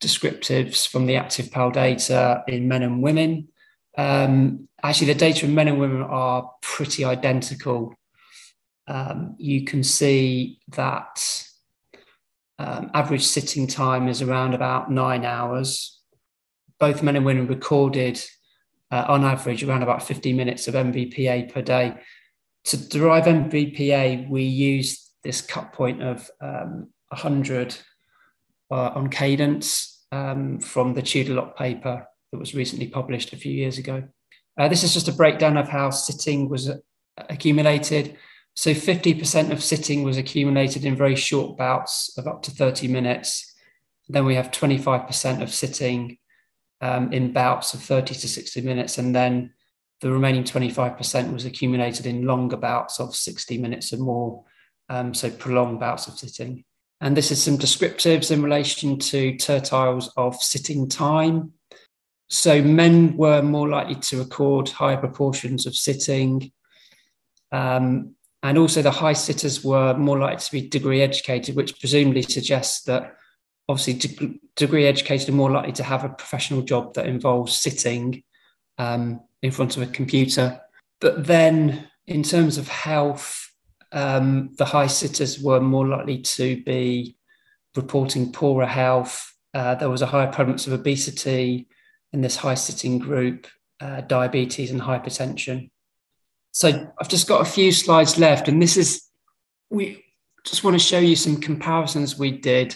descriptives 0.00 0.88
from 0.88 1.06
the 1.06 1.14
activPAL 1.14 1.72
data 1.72 2.42
in 2.48 2.68
men 2.68 2.82
and 2.82 3.02
women. 3.02 3.48
Um, 3.96 4.68
actually, 4.82 5.12
the 5.12 5.18
data 5.18 5.46
in 5.46 5.54
men 5.54 5.68
and 5.68 5.78
women 5.78 6.02
are 6.02 6.50
pretty 6.62 7.04
identical. 7.04 7.94
Um, 8.86 9.36
you 9.38 9.64
can 9.64 9.84
see 9.84 10.60
that 10.68 11.44
um, 12.58 12.90
average 12.94 13.24
sitting 13.24 13.66
time 13.66 14.08
is 14.08 14.22
around 14.22 14.54
about 14.54 14.90
nine 14.90 15.24
hours. 15.24 16.00
Both 16.78 17.02
men 17.02 17.16
and 17.16 17.26
women 17.26 17.46
recorded, 17.46 18.22
uh, 18.90 19.04
on 19.08 19.24
average, 19.24 19.62
around 19.62 19.82
about 19.82 20.02
50 20.02 20.32
minutes 20.32 20.66
of 20.66 20.74
MVPA 20.74 21.52
per 21.52 21.62
day. 21.62 21.94
To 22.64 22.76
derive 22.76 23.24
MVPA, 23.24 24.28
we 24.28 24.42
use 24.44 25.10
this 25.22 25.40
cut 25.40 25.72
point 25.72 26.02
of 26.02 26.30
um, 26.40 26.88
100 27.08 27.76
uh, 28.70 28.92
on 28.94 29.08
cadence 29.08 30.04
um, 30.12 30.60
from 30.60 30.94
the 30.94 31.02
Tudor-Locke 31.02 31.56
paper 31.56 32.06
that 32.32 32.38
was 32.38 32.54
recently 32.54 32.86
published 32.86 33.32
a 33.32 33.36
few 33.36 33.52
years 33.52 33.78
ago. 33.78 34.04
Uh, 34.58 34.68
this 34.68 34.84
is 34.84 34.94
just 34.94 35.08
a 35.08 35.12
breakdown 35.12 35.56
of 35.56 35.68
how 35.68 35.90
sitting 35.90 36.48
was 36.48 36.68
uh, 36.68 36.76
accumulated. 37.28 38.16
So 38.54 38.72
50% 38.72 39.50
of 39.50 39.62
sitting 39.62 40.02
was 40.02 40.18
accumulated 40.18 40.84
in 40.84 40.96
very 40.96 41.16
short 41.16 41.56
bouts 41.56 42.16
of 42.18 42.26
up 42.26 42.42
to 42.42 42.50
30 42.50 42.88
minutes. 42.88 43.54
Then 44.08 44.24
we 44.24 44.34
have 44.34 44.50
25% 44.50 45.40
of 45.40 45.52
sitting 45.52 46.18
um, 46.80 47.12
in 47.12 47.32
bouts 47.32 47.74
of 47.74 47.82
30 47.82 48.14
to 48.14 48.28
60 48.28 48.60
minutes. 48.62 48.98
And 48.98 49.14
then 49.14 49.52
the 50.00 50.10
remaining 50.10 50.44
25% 50.44 51.32
was 51.32 51.44
accumulated 51.44 52.06
in 52.06 52.26
longer 52.26 52.56
bouts 52.56 53.00
of 53.00 53.14
60 53.14 53.58
minutes 53.58 53.92
or 53.92 53.98
more. 53.98 54.44
Um, 54.88 55.14
so 55.14 55.30
prolonged 55.30 55.78
bouts 55.78 56.08
of 56.08 56.18
sitting. 56.18 56.64
And 57.00 57.16
this 57.16 57.30
is 57.30 57.42
some 57.42 57.56
descriptives 57.56 58.30
in 58.30 58.42
relation 58.42 58.98
to 58.98 59.32
tertiles 59.34 60.10
of 60.16 60.36
sitting 60.36 60.88
time. 60.88 61.52
So 62.28 62.62
men 62.62 63.16
were 63.16 63.42
more 63.42 63.68
likely 63.68 63.96
to 63.96 64.18
record 64.18 64.68
higher 64.68 64.98
proportions 64.98 65.66
of 65.66 65.74
sitting. 65.74 66.52
Um, 67.50 68.14
and 68.42 68.56
also, 68.56 68.80
the 68.80 68.90
high 68.90 69.14
sitters 69.14 69.64
were 69.64 69.94
more 69.94 70.18
likely 70.18 70.38
to 70.38 70.52
be 70.52 70.68
degree 70.68 71.02
educated, 71.02 71.56
which 71.56 71.78
presumably 71.78 72.22
suggests 72.22 72.84
that 72.84 73.16
obviously 73.68 73.94
de- 73.94 74.40
degree 74.56 74.86
educated 74.86 75.28
are 75.28 75.32
more 75.32 75.50
likely 75.50 75.72
to 75.72 75.82
have 75.82 76.04
a 76.04 76.08
professional 76.08 76.62
job 76.62 76.94
that 76.94 77.06
involves 77.06 77.56
sitting 77.56 78.22
um, 78.78 79.20
in 79.42 79.50
front 79.50 79.76
of 79.76 79.82
a 79.82 79.86
computer. 79.92 80.60
But 81.00 81.26
then, 81.26 81.88
in 82.06 82.22
terms 82.22 82.56
of 82.56 82.68
health, 82.68 83.49
um, 83.92 84.50
the 84.56 84.64
high 84.64 84.86
sitters 84.86 85.40
were 85.40 85.60
more 85.60 85.86
likely 85.86 86.18
to 86.18 86.62
be 86.62 87.16
reporting 87.76 88.32
poorer 88.32 88.66
health. 88.66 89.34
Uh, 89.52 89.74
there 89.74 89.90
was 89.90 90.02
a 90.02 90.06
higher 90.06 90.30
prevalence 90.30 90.66
of 90.66 90.72
obesity 90.72 91.68
in 92.12 92.20
this 92.20 92.36
high 92.36 92.54
sitting 92.54 92.98
group, 92.98 93.46
uh, 93.80 94.00
diabetes, 94.02 94.70
and 94.70 94.80
hypertension. 94.80 95.70
So 96.52 96.92
I've 97.00 97.08
just 97.08 97.28
got 97.28 97.42
a 97.42 97.50
few 97.50 97.72
slides 97.72 98.18
left, 98.18 98.48
and 98.48 98.60
this 98.60 98.76
is 98.76 99.08
we 99.70 100.04
just 100.44 100.64
want 100.64 100.74
to 100.74 100.84
show 100.84 100.98
you 100.98 101.16
some 101.16 101.40
comparisons 101.40 102.18
we 102.18 102.32
did 102.32 102.74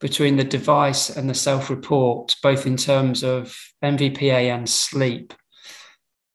between 0.00 0.36
the 0.36 0.44
device 0.44 1.10
and 1.10 1.28
the 1.28 1.34
self-report, 1.34 2.34
both 2.42 2.66
in 2.66 2.76
terms 2.76 3.22
of 3.22 3.56
MVPA 3.84 4.54
and 4.54 4.68
sleep. 4.68 5.34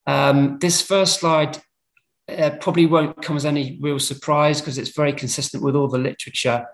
Um, 0.05 0.59
this 0.59 0.81
first 0.81 1.19
slide 1.19 1.57
uh, 2.29 2.51
probably 2.59 2.85
won't 2.85 3.21
come 3.21 3.35
as 3.35 3.45
any 3.45 3.77
real 3.81 3.99
surprise 3.99 4.59
because 4.59 4.77
it's 4.77 4.95
very 4.95 5.13
consistent 5.13 5.63
with 5.63 5.75
all 5.75 5.87
the 5.87 5.97
literature. 5.97 6.65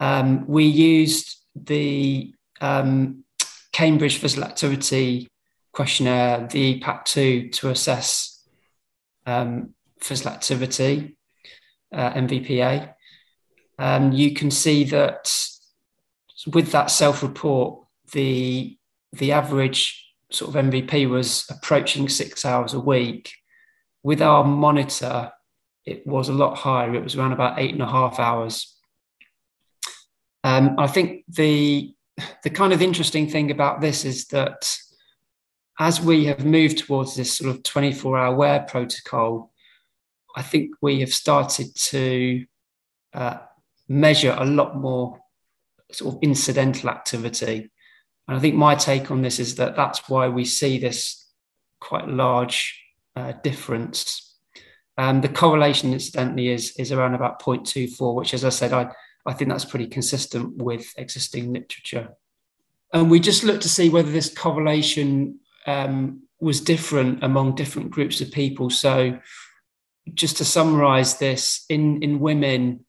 Um, 0.00 0.46
we 0.46 0.64
used 0.64 1.36
the 1.54 2.34
um, 2.60 3.24
Cambridge 3.72 4.18
Physical 4.18 4.44
Activity 4.44 5.28
Questionnaire, 5.72 6.46
the 6.50 6.80
EPAQ2, 6.80 7.52
to 7.52 7.70
assess 7.70 8.46
um, 9.26 9.74
physical 10.00 10.32
activity, 10.32 11.16
uh, 11.92 12.12
MVPA. 12.12 12.94
Um, 13.78 14.12
you 14.12 14.34
can 14.34 14.50
see 14.50 14.84
that 14.84 15.32
with 16.52 16.72
that 16.72 16.90
self-report, 16.90 17.84
the 18.12 18.76
the 19.12 19.32
average 19.32 20.04
sort 20.30 20.54
of 20.54 20.64
MVP 20.64 21.08
was 21.08 21.46
approaching 21.48 22.08
six 22.08 22.44
hours 22.44 22.74
a 22.74 22.80
week. 22.80 23.32
With 24.02 24.22
our 24.22 24.44
monitor, 24.44 25.32
it 25.84 26.06
was 26.06 26.28
a 26.28 26.32
lot 26.34 26.56
higher. 26.56 26.94
It 26.94 27.02
was 27.02 27.16
around 27.16 27.32
about 27.32 27.58
eight 27.58 27.72
and 27.72 27.82
a 27.82 27.86
half 27.86 28.18
hours. 28.18 28.76
Um, 30.44 30.76
I 30.78 30.86
think 30.86 31.24
the 31.28 31.94
the 32.42 32.50
kind 32.50 32.72
of 32.72 32.82
interesting 32.82 33.28
thing 33.28 33.50
about 33.50 33.80
this 33.80 34.04
is 34.04 34.26
that 34.28 34.76
as 35.78 36.00
we 36.00 36.24
have 36.24 36.44
moved 36.44 36.78
towards 36.78 37.14
this 37.14 37.32
sort 37.32 37.50
of 37.50 37.62
24 37.62 38.18
hour 38.18 38.34
wear 38.34 38.60
protocol, 38.60 39.52
I 40.36 40.42
think 40.42 40.72
we 40.80 41.00
have 41.00 41.14
started 41.14 41.74
to 41.76 42.44
uh, 43.14 43.38
measure 43.88 44.34
a 44.36 44.44
lot 44.44 44.76
more 44.76 45.20
sort 45.92 46.14
of 46.14 46.22
incidental 46.22 46.90
activity. 46.90 47.70
And 48.26 48.36
I 48.36 48.40
think 48.40 48.56
my 48.56 48.74
take 48.74 49.10
on 49.10 49.22
this 49.22 49.38
is 49.38 49.54
that 49.56 49.76
that's 49.76 50.08
why 50.08 50.28
we 50.28 50.44
see 50.44 50.78
this 50.78 51.26
quite 51.80 52.08
large 52.08 52.78
uh, 53.18 53.32
difference. 53.42 54.36
Um, 54.96 55.20
the 55.20 55.28
correlation, 55.28 55.92
incidentally, 55.92 56.48
is, 56.48 56.74
is 56.76 56.92
around 56.92 57.14
about 57.14 57.42
0.24, 57.42 58.14
which, 58.14 58.34
as 58.34 58.44
I 58.44 58.48
said, 58.48 58.72
I, 58.72 58.90
I 59.26 59.32
think 59.32 59.50
that's 59.50 59.64
pretty 59.64 59.88
consistent 59.88 60.56
with 60.56 60.92
existing 60.96 61.52
literature. 61.52 62.10
And 62.92 63.10
we 63.10 63.20
just 63.20 63.44
looked 63.44 63.62
to 63.62 63.68
see 63.68 63.88
whether 63.90 64.10
this 64.10 64.32
correlation 64.32 65.40
um, 65.66 66.22
was 66.40 66.60
different 66.60 67.22
among 67.22 67.54
different 67.54 67.90
groups 67.90 68.20
of 68.20 68.30
people. 68.30 68.70
So, 68.70 69.18
just 70.14 70.38
to 70.38 70.44
summarize 70.44 71.18
this, 71.18 71.66
in, 71.68 72.02
in 72.02 72.18
women, 72.18 72.84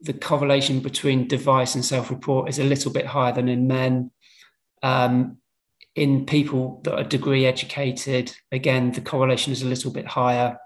the 0.00 0.12
correlation 0.12 0.80
between 0.80 1.28
device 1.28 1.74
and 1.74 1.84
self 1.84 2.10
report 2.10 2.48
is 2.48 2.58
a 2.58 2.64
little 2.64 2.92
bit 2.92 3.06
higher 3.06 3.32
than 3.32 3.48
in 3.48 3.66
men. 3.66 4.10
Um, 4.82 5.38
in 5.96 6.26
people 6.26 6.80
that 6.84 6.94
are 6.94 7.04
degree 7.04 7.46
educated, 7.46 8.36
again, 8.52 8.92
the 8.92 9.00
correlation 9.00 9.52
is 9.52 9.62
a 9.62 9.66
little 9.66 9.90
bit 9.90 10.06
higher. 10.06 10.58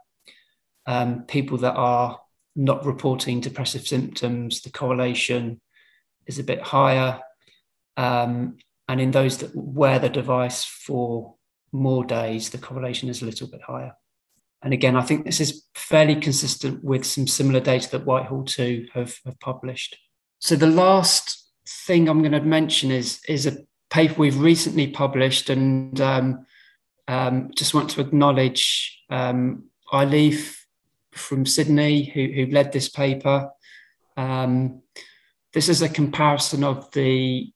Um, 0.87 1.23
people 1.23 1.57
that 1.59 1.75
are 1.75 2.21
not 2.57 2.85
reporting 2.85 3.41
depressive 3.41 3.87
symptoms, 3.87 4.61
the 4.61 4.71
correlation 4.71 5.61
is 6.27 6.41
a 6.41 6.45
bit 6.45 6.61
higher. 6.61 7.21
Um, 7.97 8.59
and 8.89 9.01
in 9.01 9.13
those 9.13 9.39
that 9.39 9.53
wear 9.55 10.01
the 10.01 10.09
device 10.09 10.65
for 10.65 11.37
more 11.71 12.05
days, 12.05 12.51
the 12.51 12.59
correlation 12.59 13.09
is 13.09 13.23
a 13.23 13.25
little 13.25 13.47
bit 13.47 13.63
higher. 13.63 13.93
And 14.63 14.75
again, 14.75 14.97
I 14.97 15.03
think 15.03 15.25
this 15.25 15.41
is 15.41 15.65
fairly 15.75 16.17
consistent 16.17 16.83
with 16.83 17.07
some 17.07 17.29
similar 17.29 17.61
data 17.61 17.89
that 17.93 18.05
Whitehall 18.05 18.45
2 18.45 18.89
have, 18.95 19.17
have 19.25 19.39
published. 19.39 19.97
So 20.41 20.57
the 20.57 20.67
last 20.67 21.49
thing 21.87 22.09
I'm 22.09 22.21
going 22.21 22.33
to 22.33 22.41
mention 22.41 22.91
is, 22.91 23.21
is 23.29 23.47
a 23.47 23.59
paper 23.91 24.15
we've 24.17 24.41
recently 24.41 24.87
published 24.87 25.51
and 25.51 26.01
um, 26.01 26.47
um, 27.09 27.51
just 27.57 27.75
want 27.75 27.91
to 27.91 28.01
acknowledge 28.01 29.03
um, 29.11 29.65
from 31.13 31.45
Sydney 31.45 32.05
who, 32.05 32.27
who 32.27 32.47
led 32.47 32.73
this 32.73 32.89
paper. 32.89 33.51
Um, 34.17 34.83
this 35.53 35.69
is 35.69 35.83
a 35.83 35.89
comparison 35.89 36.63
of 36.63 36.91
the 36.93 37.53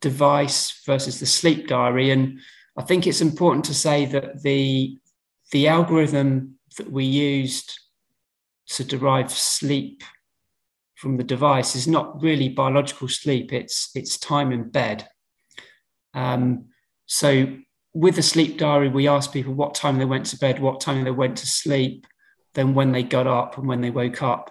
device 0.00 0.82
versus 0.84 1.18
the 1.18 1.26
sleep 1.26 1.66
diary. 1.66 2.10
And 2.10 2.40
I 2.76 2.82
think 2.82 3.06
it's 3.06 3.22
important 3.22 3.64
to 3.66 3.74
say 3.74 4.04
that 4.06 4.42
the 4.42 4.98
the 5.50 5.66
algorithm 5.66 6.58
that 6.76 6.92
we 6.92 7.04
used 7.04 7.78
to 8.68 8.84
derive 8.84 9.30
sleep 9.30 10.02
from 10.94 11.16
the 11.16 11.24
device 11.24 11.74
is 11.74 11.86
not 11.86 12.20
really 12.22 12.48
biological 12.48 13.08
sleep, 13.08 13.52
it's, 13.52 13.90
it's 13.94 14.18
time 14.18 14.52
in 14.52 14.68
bed. 14.68 15.08
Um, 16.14 16.66
so, 17.06 17.56
with 17.94 18.16
the 18.16 18.22
sleep 18.22 18.58
diary, 18.58 18.88
we 18.88 19.08
asked 19.08 19.32
people 19.32 19.54
what 19.54 19.74
time 19.74 19.98
they 19.98 20.04
went 20.04 20.26
to 20.26 20.38
bed, 20.38 20.60
what 20.60 20.80
time 20.80 21.04
they 21.04 21.10
went 21.10 21.38
to 21.38 21.46
sleep, 21.46 22.06
then 22.54 22.74
when 22.74 22.92
they 22.92 23.02
got 23.02 23.26
up 23.26 23.58
and 23.58 23.66
when 23.66 23.80
they 23.80 23.90
woke 23.90 24.22
up. 24.22 24.50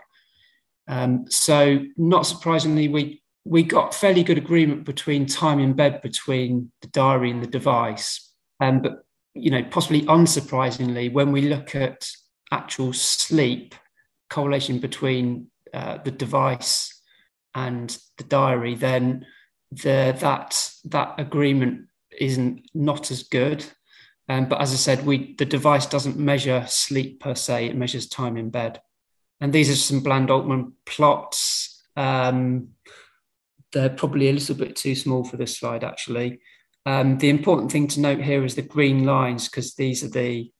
Um, 0.88 1.26
so, 1.30 1.80
not 1.98 2.26
surprisingly, 2.26 2.88
we 2.88 3.22
we 3.46 3.63
got 3.63 3.96
fairly 3.96 4.24
good 4.24 4.38
agreement 4.38 4.84
between 4.84 5.26
time 5.26 5.60
in 5.60 5.74
bed 5.74 6.02
between 6.02 6.72
the 6.82 6.88
diary 6.88 7.32
and 7.32 7.41
the 7.41 7.48
device. 7.48 8.34
Um, 8.60 8.82
but 8.82 9.06
you 9.34 9.52
know, 9.52 9.63
possibly 9.63 10.02
unsurprisingly, 10.04 11.12
when 11.12 11.32
we 11.32 11.41
look 11.41 11.76
at 11.76 12.10
actual 12.52 12.91
sleep 12.93 13.76
correlation 14.30 14.80
between 14.80 15.48
uh, 15.74 16.00
the 16.04 16.12
device 16.12 17.02
and 17.54 17.98
the 18.17 18.24
diary, 18.24 18.76
then 18.76 19.26
the, 19.71 20.15
that 20.19 20.71
that 20.86 21.15
agreement 21.17 21.88
isn't 22.19 22.69
not 22.73 23.12
as 23.12 23.23
good. 23.23 23.65
Um, 24.30 24.49
but 24.49 24.60
as 24.60 24.73
I 24.73 24.75
said, 24.75 25.06
we 25.06 25.36
the 25.36 25.45
device 25.45 25.86
doesn't 25.86 26.17
measure 26.17 26.65
sleep 26.67 27.21
per 27.21 27.36
se; 27.36 27.67
it 27.67 27.75
measures 27.75 28.08
time 28.08 28.38
in 28.38 28.49
bed. 28.49 28.82
And 29.39 29.53
these 29.53 29.69
are 29.69 29.75
some 29.75 30.01
Bland 30.01 30.32
Altman 30.32 30.73
plots. 30.86 31.84
Um, 31.95 32.69
they're 33.71 33.89
probably 33.89 34.30
a 34.30 34.34
little 34.34 34.56
bit 34.56 34.75
too 34.75 34.95
small 34.95 35.23
for 35.23 35.38
this 35.38 35.58
slide, 35.58 35.84
actually. 35.84 36.39
Um, 36.86 37.17
the 37.17 37.30
important 37.30 37.71
thing 37.71 37.88
to 37.89 37.99
note 37.99 38.21
here 38.21 38.43
is 38.45 38.56
the 38.56 38.62
green 38.62 39.06
lines, 39.06 39.47
because 39.47 39.75
these 39.75 40.03
are 40.03 40.10
the 40.10 40.51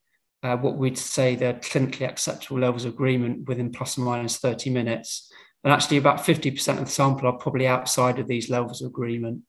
uh, 0.44 0.56
what 0.58 0.78
we'd 0.78 0.98
say 0.98 1.36
the 1.36 1.54
clinically 1.62 2.08
acceptable 2.08 2.60
levels 2.60 2.86
of 2.86 2.94
agreement 2.94 3.48
within 3.48 3.72
plus 3.72 3.98
or 3.98 4.02
minus 4.02 4.38
30 4.38 4.70
minutes. 4.70 5.32
And 5.64 5.74
actually, 5.74 5.98
about 5.98 6.20
50% 6.20 6.80
of 6.80 6.86
the 6.86 6.92
sample 6.92 7.28
are 7.28 7.38
probably 7.38 7.68
outside 7.68 8.20
of 8.20 8.28
these 8.28 8.50
levels 8.50 8.82
of 8.82 8.88
agreement. 8.88 9.42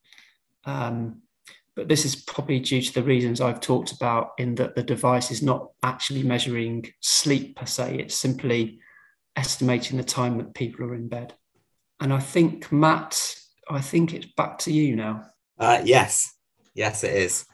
Um, 0.65 1.21
but 1.75 1.87
this 1.87 2.03
is 2.03 2.15
probably 2.15 2.59
due 2.59 2.81
to 2.81 2.93
the 2.93 3.03
reasons 3.03 3.39
I've 3.39 3.61
talked 3.61 3.91
about, 3.91 4.31
in 4.37 4.55
that 4.55 4.75
the 4.75 4.83
device 4.83 5.31
is 5.31 5.41
not 5.41 5.69
actually 5.83 6.23
measuring 6.23 6.91
sleep 6.99 7.55
per 7.55 7.65
se, 7.65 7.99
it's 7.99 8.15
simply 8.15 8.79
estimating 9.35 9.97
the 9.97 10.03
time 10.03 10.37
that 10.39 10.53
people 10.53 10.85
are 10.85 10.95
in 10.95 11.07
bed. 11.07 11.33
And 12.01 12.11
I 12.11 12.19
think, 12.19 12.71
Matt, 12.71 13.35
I 13.69 13.79
think 13.79 14.13
it's 14.13 14.25
back 14.25 14.57
to 14.59 14.73
you 14.73 14.95
now. 14.95 15.25
Uh, 15.57 15.81
yes, 15.85 16.33
Yes, 16.79 17.03
it 17.03 17.13
is. 17.13 17.45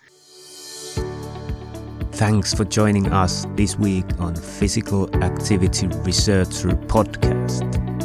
Thanks 2.11 2.53
for 2.53 2.63
joining 2.63 3.11
us 3.11 3.47
this 3.55 3.77
week 3.77 4.05
on 4.19 4.35
Physical 4.35 5.13
Activity 5.23 5.87
Researcher 5.87 6.69
podcast. 6.69 7.84